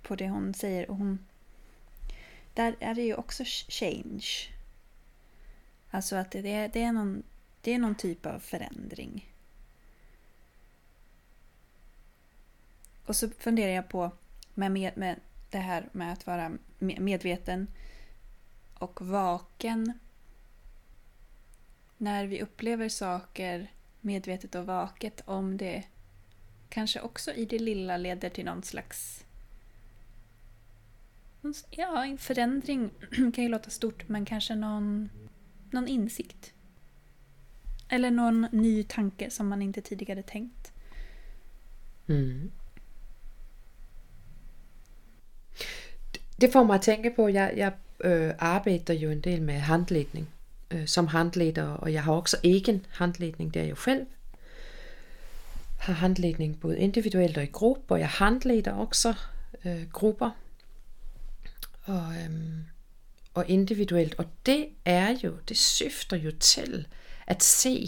på 0.02 0.16
det 0.16 0.30
hon 0.30 0.54
säger. 0.54 0.90
Och 0.90 0.98
hon, 0.98 1.26
där 2.54 2.76
är 2.80 2.96
det 2.96 3.02
ju 3.02 3.16
också 3.16 3.44
change. 3.70 4.28
Alltså 5.90 6.16
att 6.16 6.32
det, 6.32 6.42
det, 6.68 6.84
är 6.84 6.92
någon, 6.92 7.24
det 7.62 7.74
är 7.74 7.80
någon 7.80 7.96
typ 7.96 8.26
av 8.26 8.40
förändring. 8.40 9.34
Och 13.06 13.16
så 13.16 13.30
funderar 13.30 13.72
jag 13.72 13.90
på 13.90 14.12
med, 14.54 14.72
med, 14.72 14.98
med 14.98 15.20
det 15.54 15.60
här 15.60 15.90
med 15.92 16.14
att 16.14 16.28
vara 16.28 16.52
medveten 16.80 17.68
och 18.74 19.02
vaken. 19.02 19.94
När 21.98 22.26
vi 22.26 22.42
upplever 22.42 22.90
saker 22.90 23.72
medvetet 24.02 24.56
och 24.56 24.66
vaket 24.66 25.22
om 25.26 25.58
det 25.58 25.84
kanske 26.70 27.00
också 27.00 27.32
i 27.32 27.46
det 27.46 27.60
lilla 27.60 27.98
leder 27.98 28.30
till 28.30 28.46
någon 28.46 28.64
slags 28.64 29.26
Ja, 31.70 32.06
en 32.06 32.18
förändring 32.18 32.90
kan 33.34 33.44
ju 33.44 33.50
låta 33.50 33.70
stort 33.70 34.08
men 34.10 34.26
kanske 34.26 34.56
någon, 34.56 35.10
någon 35.72 35.88
insikt. 35.88 36.54
Eller 37.90 38.12
någon 38.12 38.42
ny 38.52 38.84
tanke 38.84 39.30
som 39.30 39.48
man 39.48 39.62
inte 39.62 39.82
tidigare 39.82 40.24
tänkt. 40.24 40.72
Mm. 42.08 42.52
Det 46.36 46.52
får 46.52 46.64
mig 46.64 46.76
att 46.76 46.82
tänka 46.82 47.10
på, 47.10 47.30
jag, 47.30 47.58
jag 47.58 47.72
äh, 48.06 48.12
øh, 48.12 48.34
arbetar 48.40 48.94
ju 48.94 49.12
en 49.12 49.22
del 49.22 49.42
med 49.42 49.60
handledning 49.60 50.28
äh, 50.72 50.86
som 50.86 51.08
handledare 51.08 51.78
och 51.78 51.90
jag 51.90 52.02
har 52.02 52.18
också 52.18 52.38
egen 52.44 52.86
handledning 52.90 53.54
där 53.54 53.64
jag 53.64 53.78
själv 53.78 54.06
har 55.80 55.94
handledning 55.94 56.58
både 56.62 56.78
individuellt 56.78 57.38
och 57.38 57.44
i 57.44 57.50
grupp 57.54 57.92
och 57.92 58.00
jag 58.00 58.08
handleder 58.08 58.80
också 58.80 59.14
äh, 59.64 59.82
øh, 59.82 59.86
grupper. 59.92 60.32
Och, 61.86 62.16
ähm, 62.26 62.66
och 63.34 63.50
individuellt. 63.50 64.14
Och 64.14 64.26
det 64.44 64.70
är 64.84 65.10
ju, 65.10 65.38
det 65.48 65.58
syftar 65.58 66.18
ju 66.18 66.32
till 66.32 66.88
att 67.28 67.42
se 67.42 67.88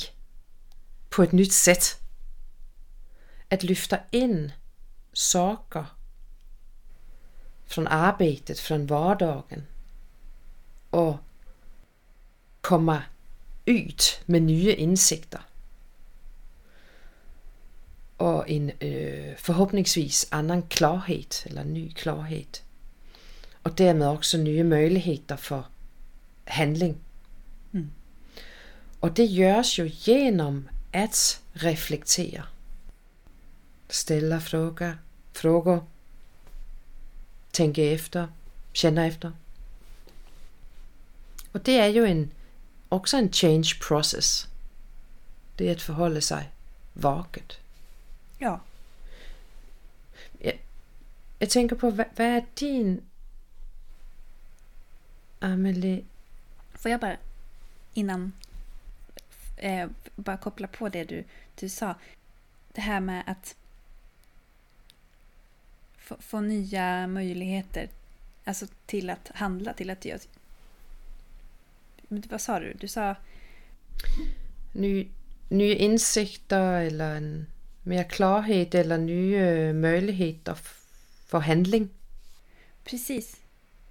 på 1.10 1.24
ett 1.24 1.32
nytt 1.32 1.54
sätt. 1.54 2.00
Att 3.50 3.64
lyfta 3.64 4.00
in 4.12 4.52
saker 5.14 5.86
från 7.66 7.88
arbetet, 7.88 8.60
från 8.60 8.88
vardagen 8.88 9.64
och 10.90 11.18
komma 12.62 13.02
ut 13.66 14.22
med 14.26 14.42
nya 14.42 14.76
insikter. 14.76 15.42
Och 18.18 18.50
en 18.50 18.72
øh, 18.82 19.36
förhoppningsvis 19.38 20.28
annan 20.32 20.62
klarhet 20.62 21.44
eller 21.50 21.64
ny 21.64 21.92
klarhet. 21.92 22.64
Och 23.64 23.72
därmed 23.78 24.08
också 24.08 24.38
nya 24.38 24.64
möjligheter 24.64 25.36
för 25.36 25.64
handling. 26.46 26.96
Mm. 27.74 27.92
Och 29.00 29.14
det 29.14 29.26
görs 29.26 29.80
ju 29.80 29.92
genom 29.94 30.70
att 30.94 31.42
reflektera. 31.54 32.44
Ställa 33.90 34.40
frågor, 34.40 34.98
frågor 35.34 35.86
tänka 37.56 37.84
efter, 37.84 38.28
känna 38.74 39.06
efter. 39.06 39.32
Och 41.52 41.62
det 41.62 41.80
är 41.80 41.88
ju 41.88 42.06
en, 42.06 42.32
också 42.90 43.18
en 43.18 43.32
change 43.32 43.72
process. 43.88 44.48
Det 45.56 45.70
är 45.70 45.72
att 45.76 45.82
förhålla 45.82 46.22
sig 46.22 46.50
vaket. 46.94 47.58
Ja. 48.38 48.60
Jag, 50.40 50.60
jag 51.40 51.50
tänker 51.50 51.76
på, 51.76 51.90
vad, 51.90 52.06
vad 52.16 52.28
är 52.28 52.46
din... 52.54 53.02
Amelie... 55.40 56.04
Får 56.74 56.92
jag 56.92 57.00
bara, 57.00 57.18
innan, 57.94 58.32
eh, 59.58 59.88
bara 60.16 60.38
koppla 60.38 60.68
på 60.68 60.90
det 60.90 61.04
du, 61.04 61.24
du 61.56 61.70
sa. 61.70 61.96
Det 62.74 62.82
här 62.82 63.00
med 63.00 63.24
att 63.28 63.56
få, 66.06 66.16
få 66.20 66.42
nya 66.42 67.08
möjligheter. 67.08 67.90
Alltså 68.44 68.68
till 68.86 69.10
att 69.10 69.32
handla, 69.34 69.74
till 69.74 69.90
att 69.90 70.06
göra... 70.06 70.20
Vad 72.08 72.42
sa 72.42 72.60
du? 72.60 72.74
Du 72.74 72.88
sa... 72.88 73.16
Ny, 74.74 75.08
nya 75.50 75.76
insikter 75.76 76.82
eller 76.82 77.16
en 77.16 77.46
mer 77.84 78.04
klarhet 78.04 78.76
eller 78.76 78.98
nya 78.98 79.74
möjligheter 79.74 80.58
för 81.26 81.40
handling. 81.40 81.90
Precis. 82.84 83.38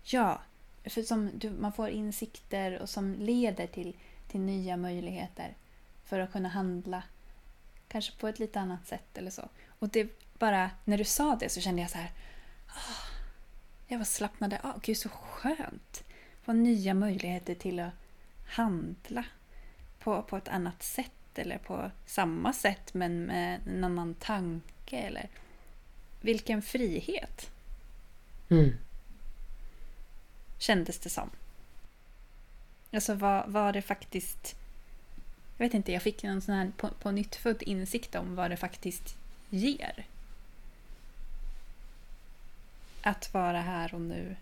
Ja. 0.03 0.42
För 0.85 1.03
som 1.03 1.31
du, 1.35 1.50
man 1.50 1.72
får 1.72 1.88
insikter 1.88 2.79
och 2.79 2.88
som 2.88 3.14
leder 3.14 3.66
till, 3.66 3.96
till 4.29 4.40
nya 4.40 4.77
möjligheter 4.77 5.55
för 6.05 6.18
att 6.18 6.33
kunna 6.33 6.48
handla. 6.48 7.03
Kanske 7.88 8.12
på 8.20 8.29
ett 8.29 8.38
lite 8.38 8.61
annat 8.61 8.87
sätt 8.87 9.18
eller 9.18 9.31
så. 9.31 9.48
Och 9.66 9.88
det 9.88 10.24
bara, 10.45 10.71
när 10.85 10.99
du 10.99 11.05
sa 11.05 11.37
det 11.37 11.49
så 11.49 11.61
kände 11.61 11.83
jag 11.83 11.91
så 11.91 11.99
här. 11.99 12.13
Oh, 12.69 13.07
jag 13.87 13.99
var 13.99 14.05
slappnade 14.05 14.61
av. 14.63 14.71
Oh, 14.71 14.81
gud, 14.83 14.97
så 14.97 15.09
skönt. 15.09 16.05
Få 16.43 16.53
nya 16.53 16.95
möjligheter 16.95 17.55
till 17.55 17.81
att 17.81 17.93
handla 18.49 19.25
på, 19.99 20.23
på 20.23 20.37
ett 20.37 20.49
annat 20.49 20.83
sätt 20.83 21.39
eller 21.39 21.59
på 21.59 21.91
samma 22.07 22.53
sätt 22.53 22.95
men 22.95 23.25
med 23.25 23.61
en 23.67 23.85
annan 23.85 24.15
tanke. 24.15 24.97
Eller 24.97 25.29
Vilken 26.21 26.63
frihet! 26.63 27.51
Mm. 28.51 28.77
Kändes 30.59 30.99
det 30.99 31.11
som. 31.11 31.31
Alltså 32.93 33.15
var, 33.15 33.45
var 33.47 33.73
det 33.73 33.83
faktiskt... 33.83 34.55
Jag 35.57 35.67
vet 35.67 35.75
inte, 35.75 35.93
jag 35.93 36.03
fick 36.03 36.23
någon 36.23 36.41
sån 36.41 36.55
här 36.55 36.73
på, 36.77 36.89
på 36.89 37.11
nytt 37.11 37.47
insikt 37.61 38.15
om 38.15 38.35
vad 38.35 38.51
det 38.51 38.57
faktiskt 38.57 39.17
ger. 39.51 40.07
Att 43.07 43.35
vara 43.35 43.61
här 43.61 43.95
och 43.95 44.01
nu. 44.01 44.37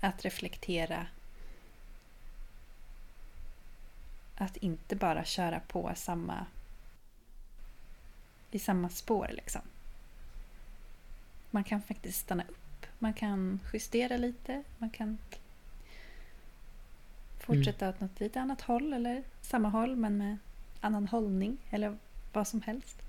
Att 0.00 0.24
reflektera. 0.24 1.06
Att 4.36 4.56
inte 4.56 4.96
bara 4.96 5.24
köra 5.24 5.60
på 5.60 5.92
samma 5.94 6.46
i 8.50 8.58
samma 8.58 8.88
spår 8.88 9.30
liksom. 9.32 9.60
Man 11.50 11.64
kan 11.64 11.82
faktiskt 11.82 12.20
stanna 12.20 12.42
upp. 12.42 12.86
Man 12.98 13.14
kan 13.14 13.60
justera 13.72 14.16
lite. 14.16 14.62
Man 14.78 14.90
kan 14.90 15.18
fortsätta 17.38 17.86
mm. 17.86 17.94
åt 17.94 18.00
något 18.00 18.20
lite 18.20 18.40
annat 18.40 18.60
håll 18.60 18.92
eller 18.92 19.22
samma 19.40 19.68
håll 19.68 19.96
men 19.96 20.18
med 20.18 20.38
annan 20.80 21.08
hållning 21.08 21.58
eller 21.70 21.98
vad 22.32 22.48
som 22.48 22.62
helst. 22.62 23.02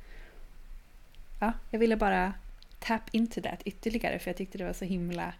Ja, 1.40 1.54
jag 1.72 1.80
ville 1.80 1.98
bara 1.98 2.34
tap 2.86 3.10
into 3.12 3.42
that 3.42 3.62
ytterligare 3.66 4.20
för 4.20 4.30
jag 4.30 4.38
tyckte 4.38 4.58
det 4.58 4.66
var 4.66 4.74
så 4.74 4.86
himla... 4.86 5.34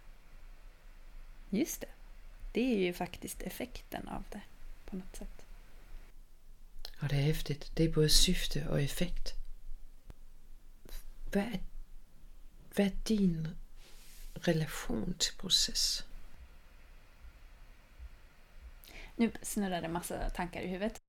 Just 1.50 1.80
det. 1.80 1.88
Det 2.52 2.74
är 2.74 2.78
ju 2.78 2.92
faktiskt 2.92 3.42
effekten 3.42 4.08
av 4.08 4.24
det 4.30 4.40
på 4.84 4.96
något 4.96 5.16
sätt. 5.16 5.44
Ja, 7.00 7.08
det 7.08 7.16
är 7.16 7.22
häftigt. 7.22 7.70
Det 7.74 7.84
är 7.84 7.88
både 7.88 8.08
syfte 8.08 8.68
och 8.68 8.80
effekt. 8.80 9.32
Vad 11.32 11.44
är, 11.44 11.60
vad 12.76 12.86
är 12.86 12.92
din 13.04 13.48
relation 14.34 15.14
till 15.18 15.34
process? 15.34 16.04
Nu 19.16 19.32
snurrar 19.42 19.82
det 19.82 19.88
massa 19.88 20.30
tankar 20.30 20.60
i 20.60 20.66
huvudet. 20.66 21.00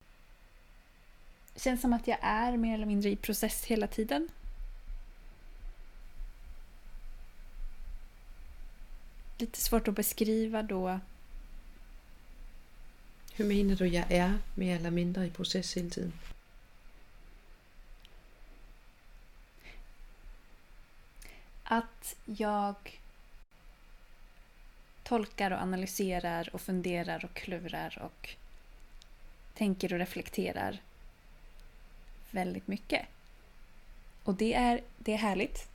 känns 1.56 1.82
som 1.82 1.94
att 1.94 2.08
jag 2.08 2.18
är 2.22 2.58
mer 2.58 2.74
eller 2.74 2.86
mindre 2.86 3.10
i 3.10 3.16
process 3.16 3.66
hela 3.66 3.88
tiden. 3.88 4.30
Lite 9.40 9.60
svårt 9.60 9.88
att 9.88 9.96
beskriva 9.96 10.64
då. 10.64 11.00
Hur 13.34 13.46
menar 13.46 13.76
du 13.76 13.88
jag 13.88 14.12
är 14.12 14.40
mer 14.56 14.76
eller 14.76 14.92
mindre 14.92 15.26
i 15.26 15.30
process 15.30 15.78
hela 15.78 15.90
tiden? 15.90 16.14
Att 21.64 22.16
jag 22.26 22.76
tolkar 25.04 25.52
och 25.52 25.62
analyserar 25.62 26.50
och 26.54 26.62
funderar 26.62 27.26
och 27.26 27.34
klurar 27.34 28.02
och 28.02 28.30
tänker 29.54 29.94
och 29.94 30.00
reflekterar 30.00 30.82
väldigt 32.32 32.68
mycket. 32.68 33.06
Och 34.24 34.34
det 34.34 34.54
är, 34.54 34.82
det 34.98 35.14
är 35.14 35.18
härligt. 35.18 35.70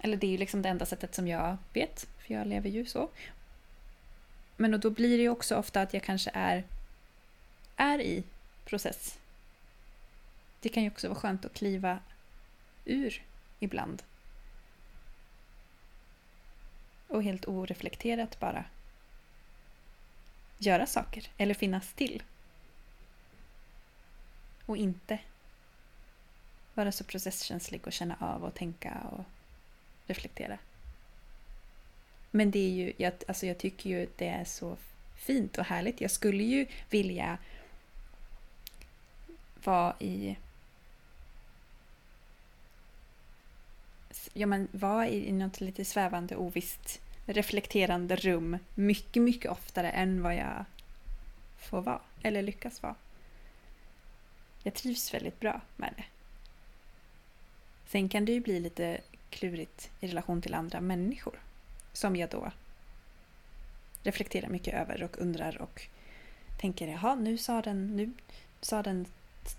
Eller 0.00 0.16
det 0.16 0.26
är 0.26 0.30
ju 0.30 0.38
liksom 0.38 0.62
det 0.62 0.68
enda 0.68 0.86
sättet 0.86 1.14
som 1.14 1.28
jag 1.28 1.56
vet, 1.72 2.06
för 2.30 2.34
jag 2.34 2.46
lever 2.46 2.70
ju 2.70 2.86
så. 2.86 3.10
Men 4.56 4.80
då 4.80 4.90
blir 4.90 5.16
det 5.16 5.22
ju 5.22 5.28
också 5.28 5.56
ofta 5.56 5.82
att 5.82 5.94
jag 5.94 6.02
kanske 6.02 6.30
är, 6.34 6.64
är 7.76 8.00
i 8.00 8.24
process. 8.64 9.18
Det 10.60 10.68
kan 10.68 10.82
ju 10.82 10.90
också 10.90 11.08
vara 11.08 11.18
skönt 11.18 11.44
att 11.44 11.54
kliva 11.54 11.98
ur 12.84 13.22
ibland. 13.60 14.02
Och 17.08 17.22
helt 17.22 17.48
oreflekterat 17.48 18.40
bara 18.40 18.64
göra 20.58 20.86
saker 20.86 21.26
eller 21.36 21.54
finnas 21.54 21.92
till. 21.92 22.22
Och 24.66 24.76
inte 24.76 25.18
vara 26.74 26.92
så 26.92 27.04
processkänslig 27.04 27.86
och 27.86 27.92
känna 27.92 28.16
av 28.20 28.44
och 28.44 28.54
tänka 28.54 29.06
och 29.12 29.24
reflektera. 30.06 30.58
Men 32.30 32.50
det 32.50 32.58
är 32.58 32.70
ju, 32.70 32.92
jag, 32.96 33.12
alltså 33.28 33.46
jag 33.46 33.58
tycker 33.58 33.90
ju 33.90 34.08
det 34.16 34.28
är 34.28 34.44
så 34.44 34.76
fint 35.16 35.58
och 35.58 35.64
härligt. 35.64 36.00
Jag 36.00 36.10
skulle 36.10 36.42
ju 36.42 36.66
vilja 36.90 37.38
vara 39.64 39.94
i 39.98 40.36
ja, 44.32 44.46
men 44.46 44.68
vara 44.72 45.08
i 45.08 45.32
något 45.32 45.60
lite 45.60 45.84
svävande, 45.84 46.36
ovisst, 46.36 47.00
reflekterande 47.26 48.16
rum 48.16 48.58
mycket, 48.74 49.22
mycket 49.22 49.50
oftare 49.50 49.90
än 49.90 50.22
vad 50.22 50.34
jag 50.34 50.64
får 51.58 51.82
vara, 51.82 52.00
eller 52.22 52.42
lyckas 52.42 52.82
vara. 52.82 52.94
Jag 54.62 54.74
trivs 54.74 55.14
väldigt 55.14 55.40
bra 55.40 55.60
med 55.76 55.94
det. 55.96 56.04
Sen 57.86 58.08
kan 58.08 58.24
det 58.24 58.32
ju 58.32 58.40
bli 58.40 58.60
lite 58.60 59.00
klurigt 59.30 59.90
i 60.00 60.06
relation 60.06 60.42
till 60.42 60.54
andra 60.54 60.80
människor. 60.80 61.38
Som 61.92 62.16
jag 62.16 62.30
då 62.30 62.52
reflekterar 64.02 64.48
mycket 64.48 64.74
över 64.74 65.02
och 65.02 65.18
undrar 65.18 65.62
och 65.62 65.82
tänker 66.60 66.88
jaha, 66.88 67.14
nu 67.14 67.38
sa 67.38 67.62
den, 67.62 67.96
nu 67.96 68.12
sa 68.60 68.82
den 68.82 69.06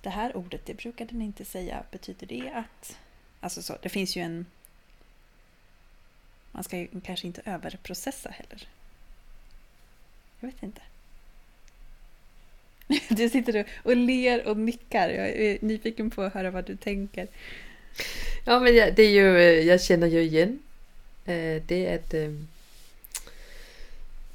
det 0.02 0.10
här 0.10 0.38
ordet, 0.38 0.66
det 0.66 0.74
brukar 0.74 1.06
den 1.06 1.22
inte 1.22 1.46
säga. 1.46 1.84
Betyder 1.92 2.28
det 2.28 2.52
att... 2.56 2.98
Alltså 3.40 3.62
så, 3.62 3.78
det 3.82 3.90
finns 3.90 4.16
ju 4.16 4.22
en... 4.22 4.46
Man 6.52 6.64
ska 6.64 6.78
ju 6.78 6.88
kanske 7.04 7.28
inte 7.28 7.42
överprocessa 7.46 8.30
heller. 8.30 8.68
Jag 10.40 10.48
vet 10.48 10.64
inte. 10.64 10.82
Du 13.10 13.30
sitter 13.30 13.66
och 13.84 13.96
ler 13.96 14.48
och 14.48 14.58
nickar. 14.58 15.10
Jag 15.10 15.30
är 15.30 15.58
nyfiken 15.62 16.10
på 16.10 16.22
att 16.22 16.34
höra 16.34 16.52
vad 16.52 16.66
du 16.66 16.76
tänker. 16.76 17.28
Ja, 18.46 18.60
men 18.60 18.76
jag, 18.76 18.96
det 18.96 19.04
är 19.04 19.10
ju, 19.10 19.40
jag 19.62 19.82
känner 19.82 20.08
ju 20.08 20.22
igen 20.22 20.60
Eh, 21.26 21.62
det 21.70 21.88
att 21.88 22.14
eh, 22.14 22.30
øh, 22.30 22.40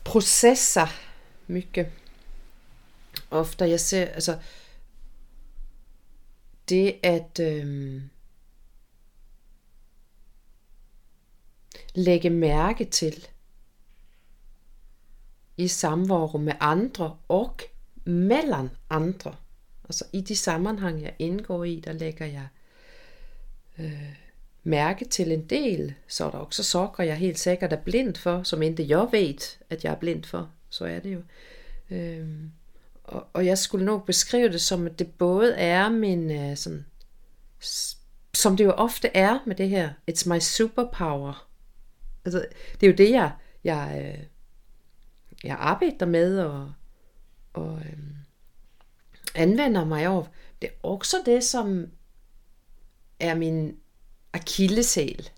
processa 0.04 0.88
mycket. 1.46 1.92
Ofta 3.30 3.66
jag 3.66 3.80
ser, 3.80 4.06
alltså 4.06 4.38
det 6.68 6.94
att 7.02 7.38
eh, 7.38 7.66
øh, 7.66 8.02
lägga 11.94 12.30
märke 12.30 12.84
till 12.84 13.26
i 15.56 15.68
samvaro 15.68 16.38
med 16.38 16.56
andra 16.60 17.16
och 17.26 17.62
mellan 18.04 18.70
andra. 18.88 19.36
Alltså 19.82 20.04
i 20.12 20.20
de 20.20 20.36
sammanhang 20.36 21.00
jag 21.00 21.14
ingår 21.18 21.66
i, 21.66 21.80
där 21.80 21.92
lägger 21.92 22.26
jag 22.26 22.48
eh, 23.74 24.25
mærke 24.66 25.04
till 25.04 25.32
en 25.32 25.46
del, 25.46 25.94
så 26.08 26.26
är 26.26 26.30
det 26.30 26.38
också 26.38 26.64
saker, 26.64 27.04
jag 27.04 27.16
helt 27.16 27.38
säkert 27.38 27.72
är 27.72 27.82
blind 27.84 28.16
för 28.16 28.42
som 28.42 28.62
inte 28.62 28.82
jag 28.82 29.12
vet 29.12 29.58
att 29.70 29.84
jag 29.84 29.92
är 29.92 29.98
blind 29.98 30.26
för. 30.26 30.46
Så 30.68 30.84
är 30.84 31.00
det 31.00 31.08
ju. 31.08 31.22
Øh, 31.90 32.26
och, 33.02 33.22
och 33.32 33.44
jag 33.44 33.58
skulle 33.58 33.84
nog 33.84 34.06
beskriva 34.06 34.48
det 34.48 34.58
som, 34.58 34.86
att 34.86 34.98
det 34.98 35.18
både 35.18 35.54
är 35.54 35.90
min, 35.90 36.30
øh, 36.30 36.56
sådan, 36.56 36.84
som 38.32 38.56
det 38.56 38.64
ju 38.64 38.72
ofta 38.72 39.08
är 39.08 39.38
med 39.46 39.56
det 39.56 39.66
här. 39.66 39.94
it's 40.06 40.28
my 40.28 40.40
superpower. 40.40 41.34
Alltså, 42.24 42.46
det 42.80 42.86
är 42.86 42.90
ju 42.90 42.96
det, 42.96 43.10
jag, 43.10 43.30
jag, 43.62 43.98
øh, 43.98 44.18
jeg 45.44 46.08
med 46.08 46.40
och, 46.44 46.72
och 47.52 47.78
øh, 47.78 47.98
använder 49.34 49.84
mig 49.84 50.06
av. 50.06 50.28
Det 50.60 50.66
är 50.66 50.86
också 50.86 51.16
det, 51.24 51.44
som 51.44 51.90
är 53.18 53.34
min 53.34 53.76
akilleshæl. 54.36 55.30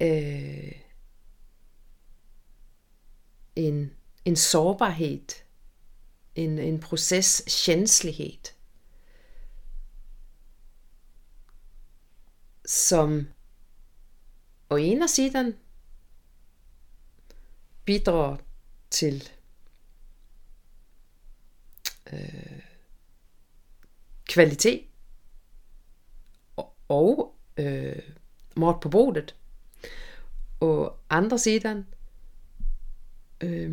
Øh, 0.00 0.72
en, 3.56 3.92
en 4.24 4.36
sårbarhed, 4.36 5.28
en, 6.34 6.58
en 6.58 6.80
proceskänslighed, 6.80 8.52
som 12.66 13.18
å 14.70 14.78
ena 14.78 15.06
sidan 15.06 15.52
bidrar 17.84 18.40
til 18.90 19.22
øh, 22.12 22.62
kvalitet 24.28 24.91
och, 26.92 27.34
øh, 27.56 28.02
mat 28.56 28.80
på 28.80 28.88
bordet. 28.88 29.34
Och 30.60 30.98
andra 31.10 31.38
sidan 31.38 31.86
øh, 33.40 33.70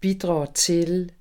bidrar 0.00 0.46
till 0.54 1.12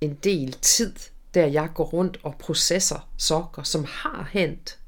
en 0.00 0.14
del 0.14 0.52
tid, 0.52 0.92
där 1.34 1.46
jag 1.46 1.74
går 1.74 1.84
runt 1.84 2.16
och 2.16 2.38
processar 2.38 3.08
saker 3.16 3.62
som 3.62 3.84
har 3.88 4.28
hänt 4.32 4.78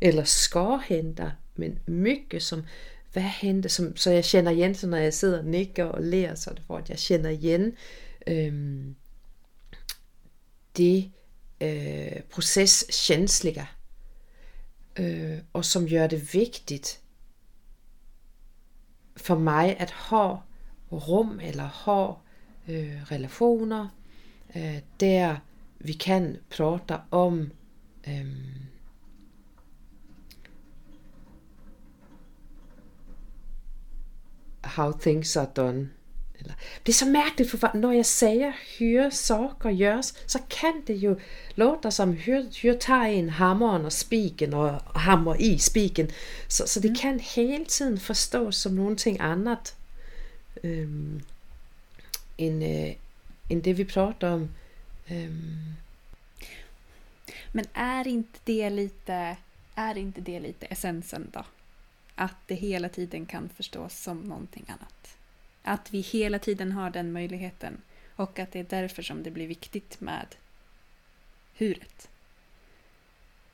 eller 0.00 0.24
ska 0.24 0.76
hända, 0.76 1.32
men 1.54 1.78
mycket 1.86 2.42
som 2.42 2.66
vad 3.14 3.24
hände, 3.24 3.68
som, 3.68 3.96
så 3.96 4.10
jag 4.10 4.24
känner 4.24 4.52
igen 4.52 4.74
så 4.74 4.86
när 4.86 5.00
jag 5.00 5.14
sitter 5.14 5.38
och 5.38 5.44
nickar 5.44 5.84
och 5.84 6.04
ler 6.04 6.34
så 6.34 6.50
det 6.52 6.62
för 6.62 6.78
att 6.78 6.88
jag 6.88 6.98
känner 6.98 7.30
igen 7.30 7.76
øh, 8.26 8.52
det 10.76 11.10
Øh, 11.60 12.20
processkänsliga 12.30 13.66
och 15.52 15.58
øh, 15.58 15.64
som 15.64 15.86
gör 15.86 16.06
det 16.06 16.34
viktigt 16.34 17.00
för 19.16 19.38
mig 19.38 19.76
att 19.78 19.90
ha 19.90 20.36
rum 20.92 21.40
eller 21.42 21.64
ha 21.64 22.12
øh, 22.68 23.02
relationer 23.10 23.88
øh, 24.56 24.78
där 25.00 25.36
vi 25.78 25.92
kan 25.92 26.36
prata 26.50 26.98
om 27.10 27.52
how 34.64 34.92
things 34.92 35.36
are 35.36 35.50
done 35.56 35.90
eller, 36.46 36.56
det 36.82 36.90
är 36.92 36.94
så 36.94 37.06
märkligt 37.06 37.50
för 37.50 37.70
när 37.74 37.92
jag 37.92 38.06
säger 38.06 38.56
hur 38.78 39.10
saker 39.10 39.70
görs 39.70 40.12
så 40.26 40.38
kan 40.48 40.82
det 40.86 40.94
ju 40.94 41.16
låta 41.54 41.90
som 41.90 42.12
hur, 42.12 42.62
hur 42.62 42.74
tar 42.74 43.06
en 43.06 43.28
hammaren 43.28 43.84
och 43.84 43.92
spiken 43.92 44.54
och 44.54 44.70
hamrar 44.98 45.40
i 45.40 45.58
spiken. 45.58 46.10
Så, 46.48 46.66
så 46.66 46.80
det 46.80 46.88
mm. 46.88 46.98
kan 46.98 47.18
hela 47.18 47.64
tiden 47.64 48.00
förstås 48.00 48.58
som 48.58 48.76
någonting 48.76 49.20
annat 49.20 49.74
um, 50.62 51.22
än, 52.36 52.62
uh, 52.62 52.94
än 53.50 53.62
det 53.62 53.72
vi 53.72 53.84
pratar 53.84 54.32
om. 54.32 54.48
Um. 55.10 55.74
Men 57.52 57.64
är 57.72 58.08
inte 58.08 58.38
det 58.44 58.70
lite, 58.70 59.36
är 59.74 59.98
inte 59.98 60.20
det 60.20 60.40
lite 60.40 60.66
essensen 60.66 61.30
då? 61.32 61.44
Att 62.14 62.36
det 62.46 62.54
hela 62.54 62.88
tiden 62.88 63.26
kan 63.26 63.48
förstås 63.56 64.02
som 64.02 64.20
någonting 64.20 64.64
annat? 64.68 64.94
Att 65.68 65.94
vi 65.94 66.00
hela 66.00 66.38
tiden 66.38 66.72
har 66.72 66.90
den 66.90 67.12
möjligheten 67.12 67.82
Och 68.16 68.38
att 68.38 68.52
det 68.52 68.58
är 68.58 68.66
därför 68.82 69.02
som 69.02 69.22
det 69.22 69.30
blir 69.30 69.46
viktigt 69.46 70.00
med 70.00 70.26
huret. 71.54 72.08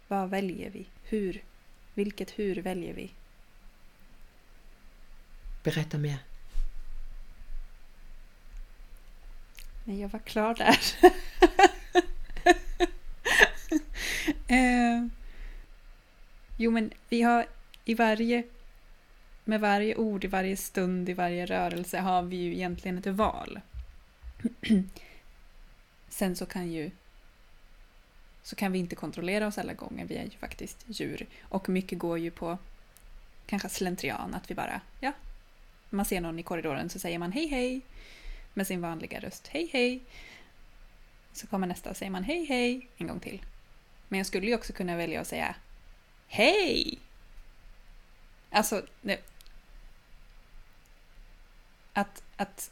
Vad 0.09 0.31
väljer 0.31 0.71
vi? 0.71 0.87
Hur? 1.05 1.45
Vilket 1.95 2.39
hur 2.39 2.55
väljer 2.55 2.95
vi? 2.95 3.11
Berätta 5.63 5.99
mer. 5.99 6.19
Nej, 9.85 10.01
jag 10.01 10.09
var 10.09 10.19
klar 10.19 10.55
där. 10.55 10.79
eh, 14.55 15.07
jo, 16.57 16.71
men 16.71 16.93
vi 17.09 17.23
har 17.23 17.47
i 17.85 17.95
varje... 17.95 18.43
Med 19.45 19.61
varje 19.61 19.97
ord, 19.97 20.25
i 20.25 20.27
varje 20.29 20.57
stund, 20.57 21.09
i 21.09 21.13
varje 21.13 21.47
rörelse 21.47 21.99
har 21.99 22.23
vi 22.23 22.37
ju 22.37 22.53
egentligen 22.53 22.99
ett 22.99 23.07
val. 23.07 23.61
Sen 26.09 26.37
så 26.37 26.47
kan 26.47 26.73
ju 26.73 26.91
så 28.43 28.57
kan 28.57 28.73
vi 28.73 28.79
inte 28.79 28.97
kontrollera 28.97 29.47
oss 29.47 29.59
alla 29.59 29.73
gånger. 29.73 30.05
Vi 30.05 30.17
är 30.17 30.25
ju 30.25 30.31
faktiskt 30.31 30.85
djur. 30.87 31.27
Och 31.43 31.69
mycket 31.69 31.99
går 31.99 32.19
ju 32.19 32.31
på 32.31 32.59
kanske 33.47 33.69
slentrian, 33.69 34.35
att 34.35 34.51
vi 34.51 34.55
bara, 34.55 34.81
ja, 35.01 35.13
man 35.91 36.05
ser 36.05 36.21
någon 36.21 36.39
i 36.39 36.43
korridoren 36.43 36.91
så 36.91 36.99
säger 36.99 37.19
man 37.19 37.33
hej 37.33 37.47
hej 37.47 37.81
med 38.55 38.67
sin 38.67 38.81
vanliga 38.81 39.21
röst, 39.21 39.49
hej 39.49 39.71
hej. 39.73 40.01
Så 41.33 41.47
kommer 41.47 41.67
nästa 41.67 41.91
och 41.91 41.97
säger 41.97 42.11
man 42.11 42.25
hej 42.25 42.45
hej 42.45 42.89
en 42.97 43.07
gång 43.07 43.21
till. 43.21 43.43
Men 44.09 44.19
jag 44.19 44.27
skulle 44.27 44.47
ju 44.47 44.55
också 44.55 44.73
kunna 44.73 44.97
välja 44.97 45.21
att 45.21 45.27
säga 45.27 45.55
hej. 46.27 46.99
Alltså, 48.51 48.87
att, 51.93 52.23
att 52.37 52.71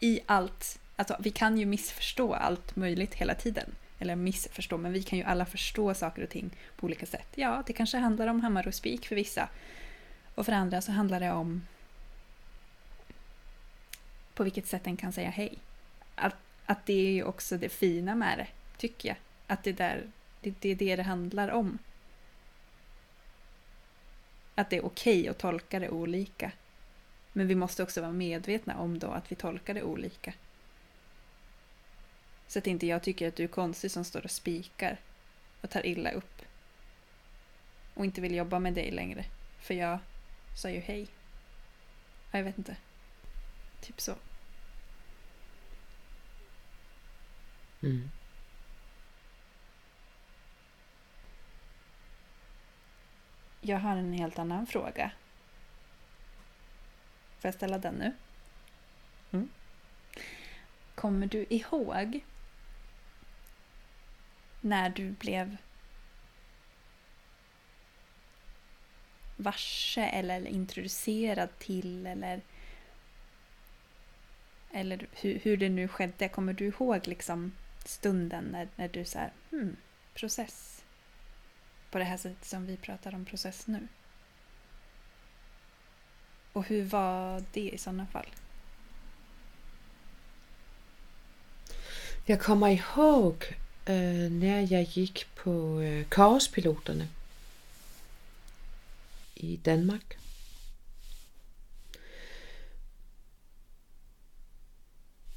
i 0.00 0.20
allt 0.26 0.80
Alltså, 1.00 1.16
vi 1.20 1.30
kan 1.30 1.58
ju 1.58 1.66
missförstå 1.66 2.34
allt 2.34 2.76
möjligt 2.76 3.14
hela 3.14 3.34
tiden. 3.34 3.74
Eller 3.98 4.16
missförstå, 4.16 4.76
men 4.78 4.92
vi 4.92 5.02
kan 5.02 5.18
ju 5.18 5.24
alla 5.24 5.46
förstå 5.46 5.94
saker 5.94 6.22
och 6.22 6.28
ting 6.28 6.50
på 6.76 6.86
olika 6.86 7.06
sätt. 7.06 7.28
Ja, 7.34 7.62
det 7.66 7.72
kanske 7.72 7.98
handlar 7.98 8.26
om 8.26 8.40
hammare 8.40 8.68
och 8.68 8.74
spik 8.74 9.06
för 9.06 9.16
vissa. 9.16 9.48
Och 10.34 10.46
för 10.46 10.52
andra 10.52 10.80
så 10.80 10.92
handlar 10.92 11.20
det 11.20 11.32
om 11.32 11.66
på 14.34 14.44
vilket 14.44 14.66
sätt 14.66 14.86
en 14.86 14.96
kan 14.96 15.12
säga 15.12 15.30
hej. 15.30 15.58
Att, 16.14 16.36
att 16.66 16.86
det 16.86 16.92
är 16.92 17.12
ju 17.12 17.24
också 17.24 17.58
det 17.58 17.68
fina 17.68 18.14
med 18.14 18.38
det, 18.38 18.46
tycker 18.78 19.08
jag. 19.08 19.16
Att 19.46 19.64
det, 19.64 19.72
där, 19.72 20.02
det, 20.40 20.54
det 20.60 20.68
är 20.68 20.76
det 20.76 20.96
det 20.96 21.02
handlar 21.02 21.48
om. 21.48 21.78
Att 24.60 24.70
det 24.70 24.76
är 24.76 24.84
okej 24.84 25.20
okay 25.20 25.28
att 25.28 25.38
tolka 25.38 25.78
det 25.78 25.88
olika. 25.88 26.52
Men 27.32 27.48
vi 27.48 27.54
måste 27.54 27.82
också 27.82 28.00
vara 28.00 28.12
medvetna 28.12 28.78
om 28.78 28.98
då 28.98 29.06
att 29.06 29.32
vi 29.32 29.36
tolkar 29.36 29.74
det 29.74 29.82
olika. 29.82 30.32
Så 32.46 32.58
att 32.58 32.66
inte 32.66 32.86
jag 32.86 33.02
tycker 33.02 33.28
att 33.28 33.36
du 33.36 33.44
är 33.44 33.48
konstig 33.48 33.90
som 33.90 34.04
står 34.04 34.24
och 34.24 34.30
spikar 34.30 35.00
och 35.60 35.70
tar 35.70 35.86
illa 35.86 36.10
upp. 36.10 36.42
Och 37.94 38.04
inte 38.04 38.20
vill 38.20 38.34
jobba 38.34 38.58
med 38.58 38.74
dig 38.74 38.90
längre. 38.90 39.24
För 39.60 39.74
jag 39.74 39.98
sa 40.56 40.70
ju 40.70 40.80
hej. 40.80 41.06
Jag 42.30 42.42
vet 42.42 42.58
inte. 42.58 42.76
Typ 43.80 44.00
så. 44.00 44.14
Mm. 47.82 48.10
Jag 53.60 53.78
har 53.78 53.96
en 53.96 54.12
helt 54.12 54.38
annan 54.38 54.66
fråga. 54.66 55.10
Får 57.38 57.48
jag 57.48 57.54
ställa 57.54 57.78
den 57.78 57.94
nu? 57.94 58.12
Mm. 59.30 59.48
Kommer 60.94 61.26
du 61.26 61.46
ihåg 61.48 62.20
när 64.60 64.90
du 64.90 65.10
blev 65.10 65.56
varse 69.36 70.02
eller 70.02 70.46
introducerad 70.46 71.58
till 71.58 72.06
eller 72.06 72.40
eller 74.72 75.06
hur, 75.12 75.38
hur 75.38 75.56
det 75.56 75.68
nu 75.68 75.88
skedde. 75.88 76.28
Kommer 76.28 76.52
du 76.52 76.66
ihåg 76.66 77.08
liksom 77.08 77.52
stunden 77.84 78.44
när, 78.44 78.68
när 78.76 78.88
du 78.88 79.04
så 79.04 79.18
här, 79.18 79.32
hmm, 79.50 79.76
process? 80.14 80.79
På 81.90 81.98
det 81.98 82.04
här 82.04 82.16
sättet 82.16 82.44
som 82.44 82.66
vi 82.66 82.76
pratar 82.76 83.14
om 83.14 83.24
process 83.24 83.66
nu. 83.66 83.88
Och 86.52 86.66
hur 86.66 86.84
var 86.84 87.44
det 87.52 87.70
i 87.70 87.78
sådana 87.78 88.06
fall? 88.06 88.26
Jag 92.24 92.40
kommer 92.40 92.68
ihåg 92.68 93.44
eh, 93.84 94.30
när 94.30 94.72
jag 94.72 94.82
gick 94.82 95.34
på 95.34 95.80
eh, 95.80 96.06
kaospiloterna 96.08 97.06
i 99.34 99.56
Danmark. 99.56 100.16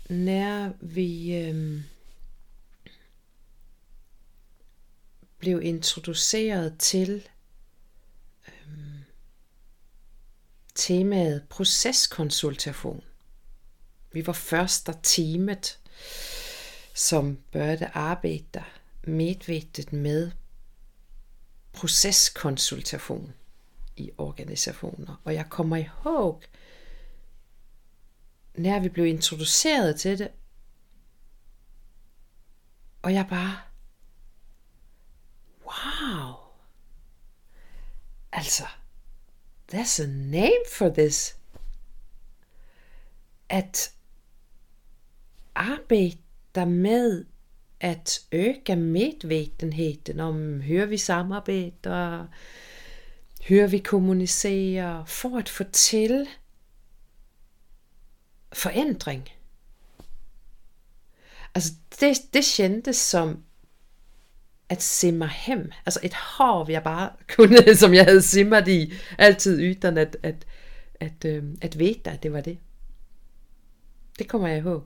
När 0.07 0.73
vi 0.79 1.41
øh, 1.49 1.92
blev 5.43 5.61
introduceret 5.61 6.79
til 6.79 7.27
øhm, 8.47 9.03
temaet 10.75 11.43
proceskonsultation. 11.49 13.03
Vi 14.11 14.27
var 14.27 14.33
första 14.33 14.93
teamet 15.03 15.79
som 16.93 17.39
började 17.51 17.85
arbeta 17.93 18.63
medvetet 19.03 19.91
med 19.93 20.31
processkonsultation 21.73 23.33
i 23.95 24.11
organisationer. 24.17 25.15
Och 25.23 25.33
jag 25.33 25.49
kommer 25.49 25.77
ihåg 25.77 26.45
när 28.53 28.79
vi 28.79 28.89
blev 28.89 29.07
introducerade 29.07 29.93
till 29.97 30.17
det 30.17 30.31
och 33.01 33.11
jag 33.11 33.27
bara 33.27 33.72
Wow! 35.73 36.35
Alltså, 38.29 38.63
there's 39.67 39.99
a 39.99 40.07
name 40.07 40.65
for 40.69 40.89
this. 40.89 41.33
Att 43.47 43.93
arbeta 45.53 46.65
med 46.65 47.25
at 47.79 48.27
öka 48.31 48.75
medvetenheten 48.75 50.19
om 50.19 50.61
hur 50.61 50.85
vi 50.85 50.97
samarbetar, 50.97 52.27
hur 53.39 53.67
vi 53.67 53.79
kommunicerar 53.79 55.05
för 55.05 55.37
att 55.37 55.49
få 55.49 55.63
till 55.71 56.29
förändring. 58.51 59.37
Alltså 61.51 61.73
det, 61.99 62.31
det 62.31 62.41
kändes 62.41 63.09
som 63.09 63.43
att 64.67 64.81
simma 64.81 65.25
hem. 65.25 65.71
Alltså 65.83 65.99
ett 65.99 66.13
hav 66.13 66.71
jag 66.71 66.83
bara 66.83 67.13
kunde, 67.25 67.77
som 67.77 67.93
jag 67.93 68.05
hade 68.05 68.21
simmat 68.21 68.67
i 68.67 68.99
alltid 69.17 69.59
utan 69.59 69.97
att, 69.97 70.15
att, 70.15 70.45
att, 70.99 71.25
att, 71.25 71.63
att 71.63 71.75
veta 71.75 72.11
att 72.11 72.21
det 72.21 72.29
var 72.29 72.41
det. 72.41 72.57
Det 74.17 74.23
kommer 74.23 74.47
jag 74.47 74.57
ihåg. 74.57 74.83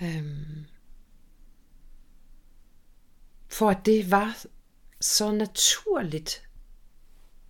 Um, 0.00 0.66
för 3.48 3.70
att 3.70 3.84
det 3.84 4.02
var 4.02 4.32
så 4.98 5.32
naturligt 5.32 6.40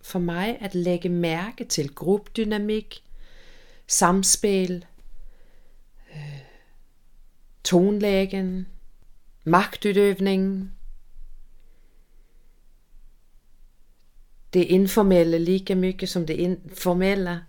för 0.01 0.19
mig 0.19 0.57
att 0.61 0.75
lägga 0.75 1.09
märke 1.09 1.65
till 1.65 1.93
gruppdynamik, 1.93 3.03
samspel, 3.87 4.85
øh, 6.15 6.39
tonlägen, 7.63 8.65
maktutövning, 9.43 10.71
det 14.49 14.65
informella 14.65 15.37
lika 15.37 15.75
mycket 15.75 16.09
som 16.09 16.25
det 16.25 16.57
formella. 16.75 17.39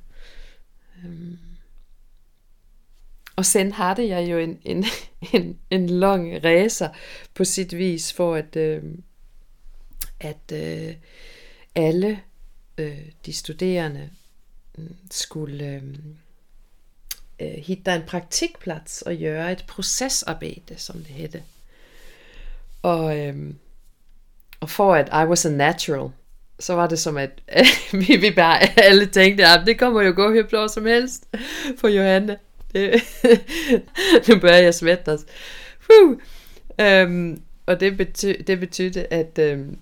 Och 3.35 3.47
sen 3.47 3.73
hade 3.73 4.03
jag 4.03 4.25
ju 4.25 4.45
en, 4.45 4.59
en, 4.63 4.85
en, 5.33 5.59
en 5.69 6.01
lång 6.01 6.39
resa 6.39 6.95
på 7.35 7.45
sitt 7.45 7.73
vis 7.73 8.13
för 8.13 8.39
att, 8.39 8.57
äh, 8.57 8.83
att 10.21 10.53
äh, 10.53 10.89
øh, 10.89 10.95
alla 11.75 12.09
äh, 12.09 12.19
øh, 12.79 13.13
de 13.27 13.33
studerande 13.33 14.11
mm, 14.79 14.97
skulle 15.11 15.77
äh, 17.39 17.57
øh, 17.57 17.63
hitta 17.63 17.95
en 17.95 18.03
praktikplats 18.07 19.03
och 19.03 19.15
göra 19.15 19.51
ett 19.51 19.67
processarbete 19.67 20.77
som 20.77 20.97
det 20.97 21.13
hette. 21.13 21.43
Och, 22.83 23.17
øhm, 23.17 23.59
og 24.61 24.71
för 24.71 24.97
att 24.97 25.09
I 25.09 25.29
was 25.29 25.47
a 25.47 25.51
natural 25.51 26.11
så 26.59 26.77
var 26.77 26.89
det 26.89 26.97
som 26.97 27.17
att 27.17 27.31
vi, 27.93 28.17
vi 28.17 28.33
bara 28.37 28.59
alla 28.77 29.07
tänkte 29.07 29.53
att 29.53 29.61
ah, 29.61 29.65
det 29.65 29.75
kommer 29.75 30.03
ju 30.03 30.13
gå 30.13 30.29
hur 30.29 30.43
bra 30.43 30.69
som 30.69 30.87
helst 30.87 31.37
för 31.79 31.89
Johanne. 31.89 32.39
Det, 32.73 33.03
nu 34.29 34.37
börjar 34.37 34.59
jag 34.59 34.75
svettas. 34.75 35.27
Øhm, 36.79 37.43
och 37.65 37.79
det, 37.79 37.91
bety, 37.91 38.35
det 38.47 38.57
betydde 38.57 39.07
att, 39.11 39.39
øhm, 39.39 39.79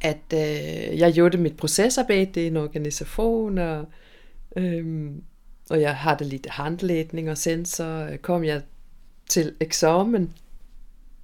at 0.00 0.32
øh, 0.32 0.98
jag 0.98 1.10
gjorde 1.10 1.38
mitt 1.38 1.56
processarbete 1.56 2.40
i 2.40 2.46
en 2.46 2.56
organisation 2.56 3.58
och, 3.58 3.84
øhm, 4.56 5.22
og 5.70 5.80
jag 5.80 5.92
hade 5.92 6.24
lite 6.24 6.50
handledning 6.50 7.30
och 7.30 7.38
sen 7.38 7.66
så 7.66 8.08
kom 8.22 8.44
jag 8.44 8.62
till 9.28 9.52
examen 9.60 10.32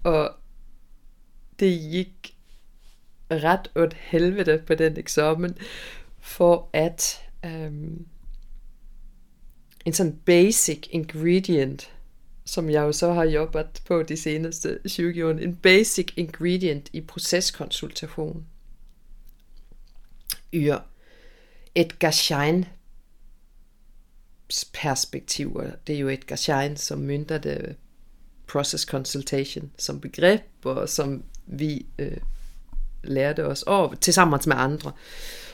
og 0.05 0.31
det 1.57 1.69
gick 1.69 2.37
rätt 3.29 3.77
åt 3.77 3.95
helvete 3.95 4.59
på 4.59 4.75
den 4.75 4.97
examen 4.97 5.55
för 6.21 6.67
att 6.73 7.21
um, 7.43 8.09
en 9.85 9.93
sån 9.93 10.21
basic 10.25 10.79
ingredient 10.90 11.88
som 12.45 12.71
jag 12.71 12.87
ju 12.87 12.93
så 12.93 13.11
har 13.11 13.25
jobbat 13.25 13.87
på 13.87 14.03
de 14.03 14.17
senaste 14.17 14.79
20 14.85 15.25
åren, 15.25 15.38
en 15.38 15.59
basic 15.62 16.07
ingredient 16.14 16.88
i 16.93 17.03
processkonsultation 17.03 18.47
ur 20.51 20.79
Edgar 21.75 22.12
Schein 22.12 22.67
perspektiv. 24.73 25.49
Det 25.85 25.93
är 25.93 25.97
ju 25.97 26.12
Edgar 26.12 26.37
Schein 26.37 26.77
som 26.77 27.07
myntade 27.07 27.75
process 28.47 28.85
consultation 28.85 29.71
som 29.77 29.99
begrepp 29.99 30.67
och 30.67 30.88
som 30.88 31.23
vi 31.45 31.87
eh, 31.97 32.23
lärde 33.03 33.47
oss 33.47 33.63
av 33.63 33.95
tillsammans 33.97 34.47
med 34.47 34.61
andra 34.61 34.93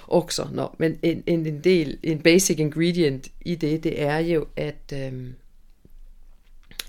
också. 0.00 0.48
Nå, 0.53 0.74
men 0.79 0.98
en, 1.03 1.22
en, 1.26 1.46
en 1.46 1.62
del, 1.62 1.98
en 2.03 2.18
basic 2.18 2.59
ingredient 2.59 3.31
i 3.40 3.57
det, 3.57 3.79
det 3.79 4.03
är 4.03 4.20
ju 4.20 4.40
att 4.40 4.92
eh, 4.92 5.07
øh, 5.07 5.31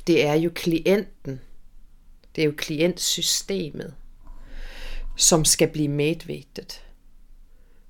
det 0.08 0.28
är 0.28 0.36
ju 0.36 0.50
klienten, 0.50 1.40
det 2.32 2.42
är 2.42 2.46
ju 2.46 2.56
klientsystemet 2.56 3.94
som 5.18 5.46
ska 5.46 5.68
bli 5.68 5.88
medvetet. 5.88 6.82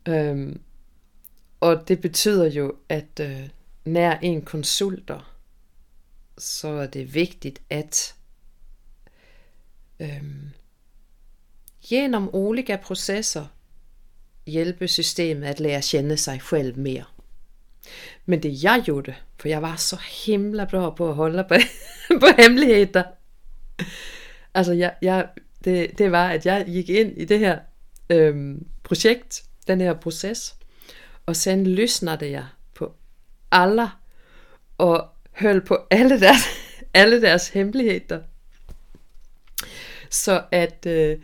Um, 0.05 0.59
och 1.59 1.83
det 1.87 2.01
betyder 2.01 2.45
ju 2.45 2.71
att 2.89 3.19
uh, 3.19 3.41
øh, 3.41 3.47
när 3.83 4.19
en 4.21 4.41
konsulter 4.41 5.21
så 6.37 6.77
är 6.77 6.87
det 6.87 7.03
viktigt 7.03 7.61
att 7.69 8.15
um, 9.99 10.51
genom 11.81 12.29
olika 12.29 12.77
processer 12.77 13.47
hjälpa 14.45 14.87
systemet 14.87 15.51
att 15.51 15.59
lära 15.59 15.81
känna 15.81 16.17
sig 16.17 16.39
själv 16.39 16.77
mer. 16.77 17.05
Men 18.25 18.41
det 18.41 18.49
jag 18.49 18.87
gjorde, 18.87 19.15
för 19.37 19.49
jag 19.49 19.61
var 19.61 19.75
så 19.75 19.97
himla 20.25 20.65
bra 20.65 20.91
på 20.91 21.09
att 21.09 21.15
hålla 21.15 21.43
på, 21.43 21.57
på 22.19 22.27
hemligheter. 22.37 23.05
Alltså 24.51 24.73
jag, 24.73 24.91
jag, 25.01 25.29
det, 25.59 25.87
det 25.97 26.09
var 26.09 26.35
att 26.35 26.45
jag 26.45 26.69
gick 26.69 26.89
in 26.89 27.11
i 27.17 27.25
det 27.25 27.37
här 27.37 27.63
ähm, 28.07 28.65
projekt, 28.83 29.43
den 29.65 29.81
här 29.81 29.95
process. 29.95 30.53
Och 31.25 31.37
sen 31.37 31.75
lyssnade 31.75 32.27
jag 32.27 32.45
på 32.73 32.93
alla 33.49 33.91
och 34.75 35.15
höll 35.31 35.61
på 35.61 35.87
alla 35.89 36.17
deras, 36.17 36.45
alla 36.93 37.17
deras 37.17 37.51
hemligheter. 37.51 38.23
Så 40.09 40.31
att 40.31 40.85
äh, 40.85 40.91
øh, 40.91 41.19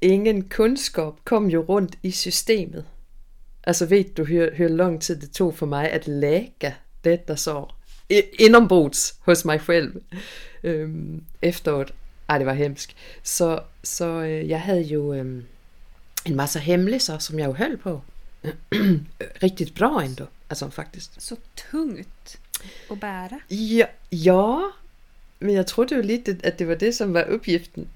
ingen 0.00 0.42
kunskap 0.42 1.24
kom 1.24 1.50
ju 1.50 1.62
runt 1.62 1.96
i 2.02 2.12
systemet. 2.12 2.84
Alltså 3.66 3.86
vet 3.86 4.16
du 4.16 4.24
hur, 4.24 4.52
hur 4.52 4.68
lång 4.68 4.98
tid 4.98 5.18
det 5.20 5.32
tog 5.32 5.56
för 5.56 5.66
mig 5.66 5.92
att 5.92 6.06
läka 6.06 6.72
detta 7.02 7.36
sår? 7.36 7.74
Inombords 8.32 9.14
hos 9.24 9.44
mig 9.44 9.58
själv. 9.58 10.00
Um, 10.62 11.24
efteråt. 11.40 11.92
Ej, 12.26 12.38
det 12.38 12.44
var 12.44 12.54
hemskt. 12.54 12.96
Så, 13.22 13.60
så 13.82 14.20
uh, 14.20 14.42
jag 14.42 14.58
hade 14.58 14.80
ju 14.80 15.20
en 15.20 15.46
massa 16.26 16.58
hemlisar 16.58 17.18
som 17.18 17.38
jag 17.38 17.52
höll 17.52 17.76
på. 17.76 18.02
Riktigt 19.34 19.74
bra 19.74 20.02
ändå. 20.02 20.26
Alltså 20.48 20.70
faktiskt. 20.70 21.20
Så 21.22 21.36
tungt 21.70 22.38
att 22.90 23.00
bära. 23.00 23.40
Ja, 23.48 23.86
ja, 24.10 24.72
men 25.38 25.54
jag 25.54 25.66
trodde 25.66 25.94
ju 25.94 26.02
lite 26.02 26.48
att 26.48 26.58
det 26.58 26.64
var 26.64 26.76
det 26.76 26.92
som 26.92 27.12
var 27.12 27.22
uppgiften. 27.22 27.86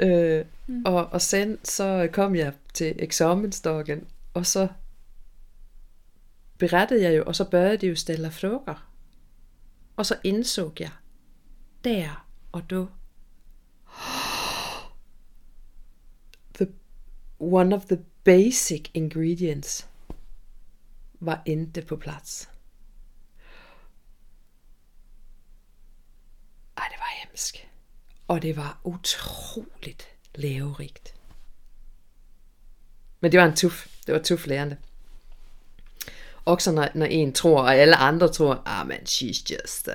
Uh, 0.00 0.46
mm. 0.68 0.86
och, 0.86 1.14
och 1.14 1.22
sen 1.22 1.58
så 1.62 2.08
kom 2.12 2.36
jag 2.36 2.54
till 2.72 3.00
examensdagen 3.00 4.06
och 4.32 4.46
så 4.46 4.68
berättade 6.58 7.00
jag 7.00 7.12
ju 7.12 7.22
och 7.22 7.36
så 7.36 7.44
började 7.44 7.74
jag 7.74 7.82
ju 7.82 7.96
ställa 7.96 8.30
frågor. 8.30 8.78
Och 9.94 10.06
så 10.06 10.14
insåg 10.22 10.80
jag 10.80 10.90
där 11.80 12.12
och 12.50 12.64
då 12.64 12.86
the, 16.52 16.66
one 17.38 17.76
of 17.76 17.86
the 17.86 17.96
basic 18.24 18.82
ingredients 18.92 19.86
var 21.18 21.42
inte 21.44 21.82
på 21.82 21.96
plats. 21.96 22.48
Ej, 26.74 26.88
det 26.90 26.98
var 26.98 27.26
hemskt. 27.26 27.71
Och 28.32 28.40
det 28.40 28.52
var 28.52 28.76
otroligt 28.82 30.06
lärorikt. 30.32 31.12
Men 33.20 33.30
det 33.30 33.36
var 33.36 33.44
en 33.44 33.54
tuff, 33.54 33.88
det 34.06 34.12
var 34.12 34.18
tuff 34.18 34.46
lärande. 34.46 34.76
Också 36.44 36.72
när, 36.72 36.90
när 36.94 37.06
en 37.06 37.32
tror, 37.32 37.52
och 37.52 37.70
alla 37.70 37.96
andra 37.96 38.28
tror, 38.28 38.58
ah 38.64 38.84
men 38.84 38.98
she's 38.98 39.52
just... 39.52 39.88
Uh, 39.88 39.94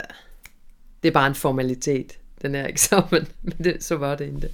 det 1.00 1.08
är 1.08 1.12
bara 1.12 1.26
en 1.26 1.36
formalitet, 1.36 2.18
den 2.40 2.56
här 2.56 2.66
examen. 2.66 3.26
Men 3.42 3.54
det, 3.58 3.84
så 3.84 3.98
var 3.98 4.18
det 4.18 4.26
inte. 4.26 4.50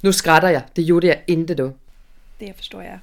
Nu 0.00 0.12
skrattar 0.12 0.50
jag, 0.50 0.62
det 0.72 0.82
gjorde 0.82 1.06
jag 1.06 1.22
inte 1.26 1.54
då. 1.54 1.72
Det 2.38 2.52
förstår 2.56 2.84
jag. 2.84 2.98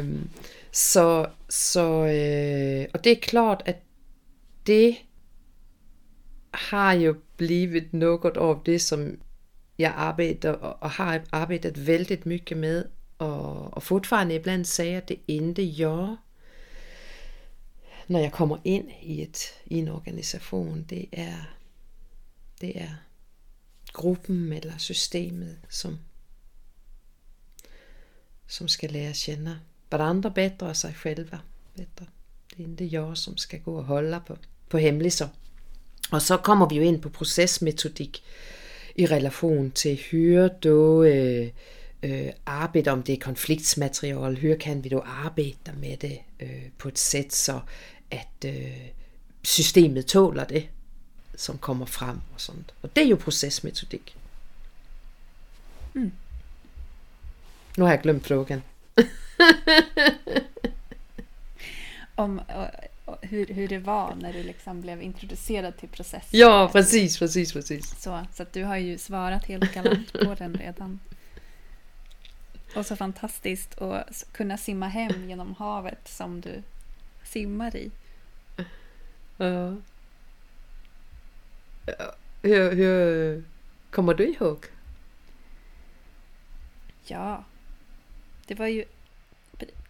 Um, 0.00 0.28
så, 0.70 1.30
så, 1.48 2.04
uh, 2.04 2.86
och 2.92 3.00
det 3.02 3.10
är 3.10 3.20
klart 3.20 3.68
att 3.68 3.82
det 4.62 4.96
har 6.50 6.94
ju 6.94 7.14
blivit 7.46 7.92
något 7.92 8.36
av 8.36 8.62
det 8.64 8.78
som 8.78 9.16
jag 9.76 9.92
arbetar 9.96 10.52
och 10.82 10.90
har 10.90 11.22
arbetat 11.30 11.76
väldigt 11.76 12.24
mycket 12.24 12.58
med 12.58 12.86
och, 13.16 13.76
och 13.76 13.84
fortfarande 13.84 14.34
ibland 14.34 14.66
säger 14.66 14.98
att 14.98 15.06
det 15.06 15.16
inte 15.26 15.62
jag 15.62 16.16
när 18.06 18.20
jag 18.20 18.32
kommer 18.32 18.60
in 18.62 18.90
i, 19.00 19.22
ett, 19.22 19.38
i 19.64 19.80
en 19.80 19.88
organisation, 19.88 20.84
det 20.88 21.06
är, 21.12 21.56
det 22.60 22.78
är 22.80 22.96
gruppen 23.94 24.52
eller 24.52 24.78
systemet 24.78 25.58
som, 25.68 25.98
som 28.46 28.68
ska 28.68 28.88
lära 28.88 29.14
känna 29.14 29.60
varandra 29.90 30.30
bättre 30.30 30.68
och 30.68 30.76
sig 30.76 30.94
själva 30.94 31.40
bättre. 31.74 32.06
Det 32.56 32.62
är 32.62 32.66
inte 32.66 32.84
jag 32.84 33.18
som 33.18 33.36
ska 33.36 33.58
gå 33.58 33.76
och 33.76 33.84
hålla 33.84 34.20
på, 34.20 34.36
på 34.68 34.78
hemlisar. 34.78 35.28
Och 36.10 36.22
så 36.22 36.36
kommer 36.36 36.68
vi 36.68 36.74
ju 36.74 36.84
in 36.84 37.00
på 37.00 37.10
processmetodik 37.10 38.24
i 38.94 39.06
relation 39.06 39.70
till 39.70 40.00
hur 40.10 40.48
då 40.48 41.04
øh, 41.04 41.48
øh, 42.02 42.30
arbejde 42.46 42.90
om 42.90 43.02
det 43.02 43.12
är 43.12 43.20
konfliktsmaterial, 43.20 44.36
hur 44.36 44.56
kan 44.56 44.84
vi 44.84 44.88
då 44.88 45.00
arbeta 45.00 45.72
med 45.72 45.96
det 45.96 46.18
øh, 46.40 46.70
på 46.78 46.88
ett 46.88 46.98
sätt 46.98 47.34
så 47.34 47.60
att 48.10 48.44
øh, 48.44 48.88
systemet 49.42 50.06
tåler 50.06 50.44
det, 50.44 50.68
som 51.36 51.58
kommer 51.58 51.86
fram 51.86 52.20
och 52.34 52.40
sånt. 52.40 52.74
Och 52.82 52.90
det 52.92 53.00
är 53.00 53.06
ju 53.06 53.16
processmetodik. 53.16 54.16
Mm. 55.94 56.12
Nu 57.76 57.84
har 57.84 57.90
jag 57.90 58.02
glömt 58.02 58.26
frågan. 58.26 58.62
Om 62.16 62.40
hur, 63.20 63.46
hur 63.46 63.68
det 63.68 63.78
var 63.78 64.14
när 64.14 64.32
du 64.32 64.42
liksom 64.42 64.80
blev 64.80 65.02
introducerad 65.02 65.76
till 65.76 65.88
processen. 65.88 66.40
Ja, 66.40 66.68
precis, 66.72 67.18
precis, 67.18 67.52
precis. 67.52 68.00
Så, 68.02 68.26
så 68.32 68.46
du 68.52 68.64
har 68.64 68.76
ju 68.76 68.98
svarat 68.98 69.44
helt 69.44 69.74
galant 69.74 70.12
på 70.12 70.34
den 70.34 70.54
redan. 70.54 71.00
Och 72.76 72.86
så 72.86 72.96
fantastiskt 72.96 73.78
att 73.78 74.24
kunna 74.32 74.56
simma 74.56 74.88
hem 74.88 75.28
genom 75.28 75.54
havet 75.54 76.08
som 76.08 76.40
du 76.40 76.62
simmar 77.22 77.76
i. 77.76 77.90
Ja. 79.36 79.76
Hur, 82.42 82.72
hur 82.72 83.44
kommer 83.90 84.14
du 84.14 84.26
ihåg? 84.26 84.66
Ja, 87.04 87.44
det 88.46 88.54
var 88.54 88.66
ju 88.66 88.84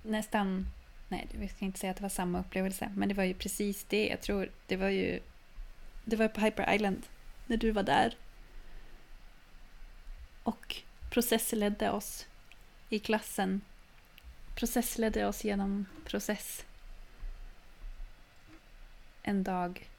nästan... 0.02 0.66
Nej, 1.14 1.26
vi 1.32 1.48
ska 1.48 1.64
inte 1.64 1.78
säga 1.78 1.90
att 1.90 1.96
det 1.96 2.02
var 2.02 2.08
samma 2.08 2.40
upplevelse, 2.40 2.92
men 2.96 3.08
det 3.08 3.14
var 3.14 3.24
ju 3.24 3.34
precis 3.34 3.84
det. 3.84 4.08
Jag 4.08 4.20
tror 4.20 4.50
det 4.66 4.76
var 4.76 4.88
ju... 4.88 5.20
Det 6.04 6.16
var 6.16 6.28
på 6.28 6.40
Hyper 6.40 6.74
Island, 6.74 7.06
när 7.46 7.56
du 7.56 7.70
var 7.70 7.82
där. 7.82 8.16
Och 10.42 10.76
process 11.10 11.52
ledde 11.52 11.90
oss 11.90 12.26
i 12.88 12.98
klassen 12.98 13.60
process 14.54 14.98
ledde 14.98 15.26
oss 15.26 15.44
genom 15.44 15.86
process. 16.04 16.64
En 19.22 19.44
dag 19.44 19.90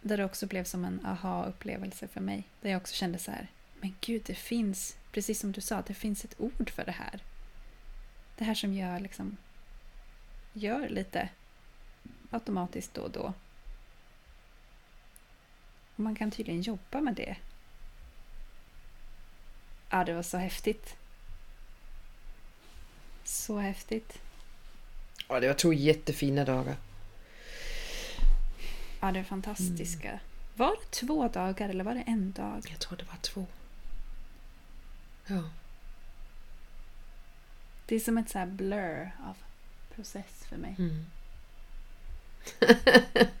där 0.00 0.16
det 0.16 0.24
också 0.24 0.46
blev 0.46 0.64
som 0.64 0.84
en 0.84 1.06
aha-upplevelse 1.06 2.08
för 2.08 2.20
mig. 2.20 2.44
Där 2.60 2.70
jag 2.70 2.80
också 2.80 2.94
kände 2.94 3.18
så 3.18 3.30
här, 3.30 3.50
men 3.80 3.94
gud, 4.00 4.22
det 4.26 4.34
finns, 4.34 4.96
precis 5.12 5.40
som 5.40 5.52
du 5.52 5.60
sa, 5.60 5.82
det 5.86 5.94
finns 5.94 6.24
ett 6.24 6.40
ord 6.40 6.70
för 6.70 6.84
det 6.84 6.92
här. 6.92 7.20
Det 8.36 8.44
här 8.44 8.54
som 8.54 8.74
jag 8.74 9.02
liksom 9.02 9.36
gör 10.52 10.88
lite 10.88 11.28
automatiskt 12.30 12.94
då 12.94 13.02
och 13.02 13.10
då. 13.10 13.32
Och 15.94 16.00
man 16.00 16.14
kan 16.14 16.30
tydligen 16.30 16.62
jobba 16.62 17.00
med 17.00 17.14
det. 17.14 17.36
Ja, 19.90 20.04
det 20.04 20.14
var 20.14 20.22
så 20.22 20.38
häftigt. 20.38 20.96
Så 23.24 23.58
häftigt. 23.58 24.18
Ja, 25.28 25.40
det 25.40 25.46
var 25.46 25.54
två 25.54 25.72
jättefina 25.72 26.44
dagar. 26.44 26.76
Ja, 29.00 29.12
det 29.12 29.18
är 29.18 29.24
fantastiska. 29.24 30.08
Mm. 30.08 30.20
Var 30.56 30.70
det 30.70 30.90
två 30.90 31.28
dagar 31.28 31.68
eller 31.68 31.84
var 31.84 31.94
det 31.94 32.00
en 32.00 32.32
dag? 32.32 32.66
Jag 32.70 32.78
tror 32.78 32.98
det 32.98 33.04
var 33.04 33.16
två. 33.20 33.46
Ja. 35.26 35.42
Det 37.86 37.94
är 37.94 38.00
som 38.00 38.18
ett 38.18 38.30
så 38.30 38.38
här 38.38 38.46
blur 38.46 39.10
av 39.26 39.36
process 39.94 40.44
för 40.48 40.56
mig. 40.56 40.76
Mm. 40.78 41.04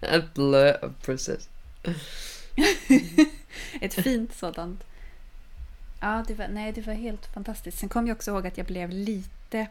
ett 0.00 0.34
blur 0.34 0.84
av 0.84 0.94
process. 1.02 1.48
ett 3.80 3.94
fint 3.94 4.34
sådant. 4.34 4.84
Ja, 6.00 6.24
det 6.26 6.34
var, 6.34 6.48
nej, 6.48 6.72
det 6.72 6.86
var 6.86 6.94
helt 6.94 7.26
fantastiskt. 7.26 7.78
Sen 7.78 7.88
kom 7.88 8.06
jag 8.06 8.16
också 8.16 8.30
ihåg 8.30 8.46
att 8.46 8.58
jag 8.58 8.66
blev 8.66 8.90
lite... 8.90 9.66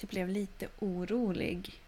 Jag 0.00 0.08
blev 0.08 0.28
lite 0.28 0.68
orolig 0.78 1.80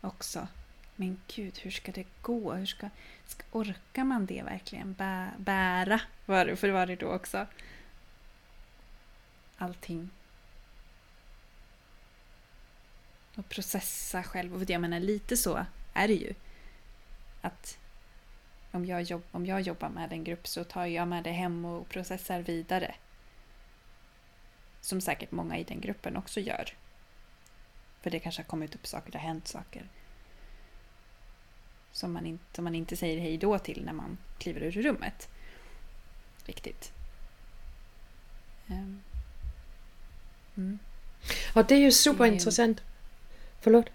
också. 0.00 0.48
Men 0.96 1.20
gud, 1.34 1.58
hur 1.58 1.70
ska 1.70 1.92
det 1.92 2.06
gå? 2.22 2.52
Hur 2.52 2.66
ska, 2.66 2.88
ska, 3.26 3.42
orkar 3.52 4.04
man 4.04 4.26
det 4.26 4.42
verkligen? 4.42 4.92
Bä, 4.92 5.30
bära, 5.36 6.00
var 6.26 6.56
för 6.56 6.68
var 6.68 6.86
det 6.86 6.96
då 6.96 7.06
också. 7.06 7.46
Allting. 9.62 10.10
Och 13.36 13.48
processa 13.48 14.22
själv. 14.22 14.54
Och 14.54 14.70
jag 14.70 14.80
menar, 14.80 15.00
lite 15.00 15.36
så 15.36 15.66
är 15.92 16.08
det 16.08 16.14
ju. 16.14 16.34
Att 17.40 17.78
om 18.70 18.86
jag, 18.86 19.02
jobb, 19.02 19.22
om 19.30 19.46
jag 19.46 19.60
jobbar 19.60 19.88
med 19.88 20.12
en 20.12 20.24
grupp 20.24 20.46
så 20.46 20.64
tar 20.64 20.86
jag 20.86 21.08
med 21.08 21.24
det 21.24 21.30
hem 21.30 21.64
och 21.64 21.88
processar 21.88 22.40
vidare. 22.40 22.94
Som 24.80 25.00
säkert 25.00 25.30
många 25.30 25.58
i 25.58 25.64
den 25.64 25.80
gruppen 25.80 26.16
också 26.16 26.40
gör. 26.40 26.74
För 28.00 28.10
det 28.10 28.18
kanske 28.18 28.42
har 28.42 28.48
kommit 28.48 28.74
upp 28.74 28.86
saker, 28.86 29.12
det 29.12 29.18
har 29.18 29.26
hänt 29.26 29.48
saker. 29.48 29.88
Som 31.92 32.12
man, 32.12 32.26
inte, 32.26 32.44
som 32.52 32.64
man 32.64 32.74
inte 32.74 32.96
säger 32.96 33.20
hej 33.20 33.38
då 33.38 33.58
till 33.58 33.84
när 33.84 33.92
man 33.92 34.18
kliver 34.38 34.60
ur 34.60 34.82
rummet. 34.82 35.28
Riktigt. 36.46 36.92
Um. 38.66 39.02
Mm. 40.56 40.78
Ja, 41.54 41.62
det 41.62 41.74
är 41.74 41.78
ju 41.78 41.92
superintressant. 41.92 42.76
Det 42.76 42.82
Förlåt? 43.60 43.86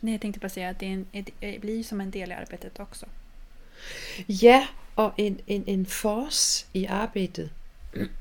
Nej, 0.00 0.14
jag 0.14 0.20
tänkte 0.20 0.40
bara 0.40 0.48
säga 0.48 0.68
att 0.68 0.78
det, 0.78 0.86
en, 0.86 1.06
det 1.12 1.60
blir 1.60 1.82
som 1.82 2.00
en 2.00 2.10
del 2.10 2.30
i 2.30 2.34
arbetet 2.34 2.80
också. 2.80 3.06
Ja, 4.26 4.66
och 4.94 5.12
en, 5.18 5.38
en, 5.46 5.64
en 5.66 5.86
fas 5.86 6.66
i 6.72 6.86
arbetet 6.86 7.50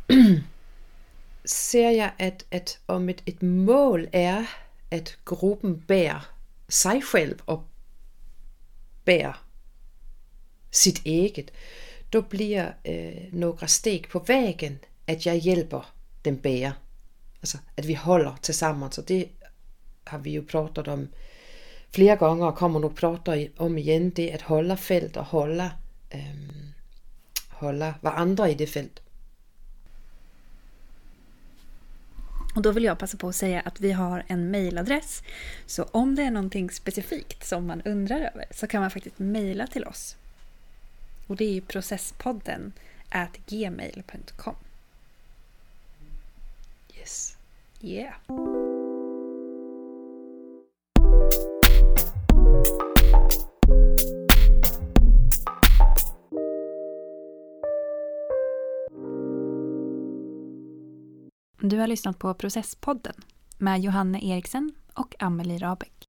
ser 1.43 1.91
jag 1.91 2.11
att, 2.19 2.53
att 2.53 2.79
om 2.85 3.09
ett, 3.09 3.21
ett 3.25 3.41
mål 3.41 4.09
är 4.11 4.49
att 4.91 5.17
gruppen 5.25 5.83
bär 5.87 6.21
sig 6.67 7.01
själv 7.01 7.41
och 7.45 7.63
bär 9.05 9.35
sitt 10.71 11.05
eget, 11.05 11.51
då 12.09 12.21
blir 12.21 12.75
äh, 12.83 13.33
några 13.33 13.67
steg 13.67 14.09
på 14.09 14.19
vägen 14.19 14.79
att 15.07 15.25
jag 15.25 15.37
hjälper 15.37 15.85
den 16.21 16.37
bära. 16.37 16.73
Alltså 17.45 17.57
att 17.75 17.85
vi 17.85 17.93
håller 17.93 18.35
tillsammans 18.41 18.97
och 18.97 19.05
det 19.05 19.29
har 20.03 20.19
vi 20.19 20.29
ju 20.29 20.45
pratat 20.45 20.87
om 20.87 21.07
flera 21.91 22.15
gånger 22.15 22.45
och 22.45 22.57
kommer 22.57 22.79
nog 22.79 22.95
prata 22.95 23.31
om 23.57 23.77
igen. 23.77 24.11
Det 24.15 24.31
är 24.31 24.35
att 24.35 24.41
hålla 24.41 24.77
fält 24.77 25.17
och 25.17 25.25
hålla, 25.25 25.71
ähm, 26.09 26.73
hålla 27.49 27.93
varandra 28.01 28.49
i 28.49 28.55
det 28.55 28.67
fält. 28.67 28.99
Och 32.55 32.61
då 32.61 32.71
vill 32.71 32.83
jag 32.83 32.99
passa 32.99 33.17
på 33.17 33.27
att 33.27 33.35
säga 33.35 33.61
att 33.61 33.79
vi 33.79 33.91
har 33.91 34.23
en 34.27 34.51
mejladress. 34.51 35.23
Så 35.65 35.83
om 35.83 36.15
det 36.15 36.23
är 36.23 36.31
någonting 36.31 36.69
specifikt 36.71 37.45
som 37.45 37.67
man 37.67 37.81
undrar 37.81 38.17
över 38.17 38.45
så 38.51 38.67
kan 38.67 38.81
man 38.81 38.91
faktiskt 38.91 39.19
mejla 39.19 39.67
till 39.67 39.85
oss. 39.85 40.17
Och 41.27 41.35
det 41.35 41.57
är 41.57 41.61
processpodden 41.61 42.73
at 43.09 43.37
gmail.com. 43.47 44.55
Yes. 46.97 47.34
Yeah. 47.79 48.13
Du 61.61 61.79
har 61.79 61.87
lyssnat 61.87 62.19
på 62.19 62.33
Processpodden 62.33 63.13
med 63.57 63.81
Johanne 63.81 64.19
Eriksen 64.25 64.71
och 64.93 65.15
Amelie 65.19 65.57
Rabeck. 65.57 66.04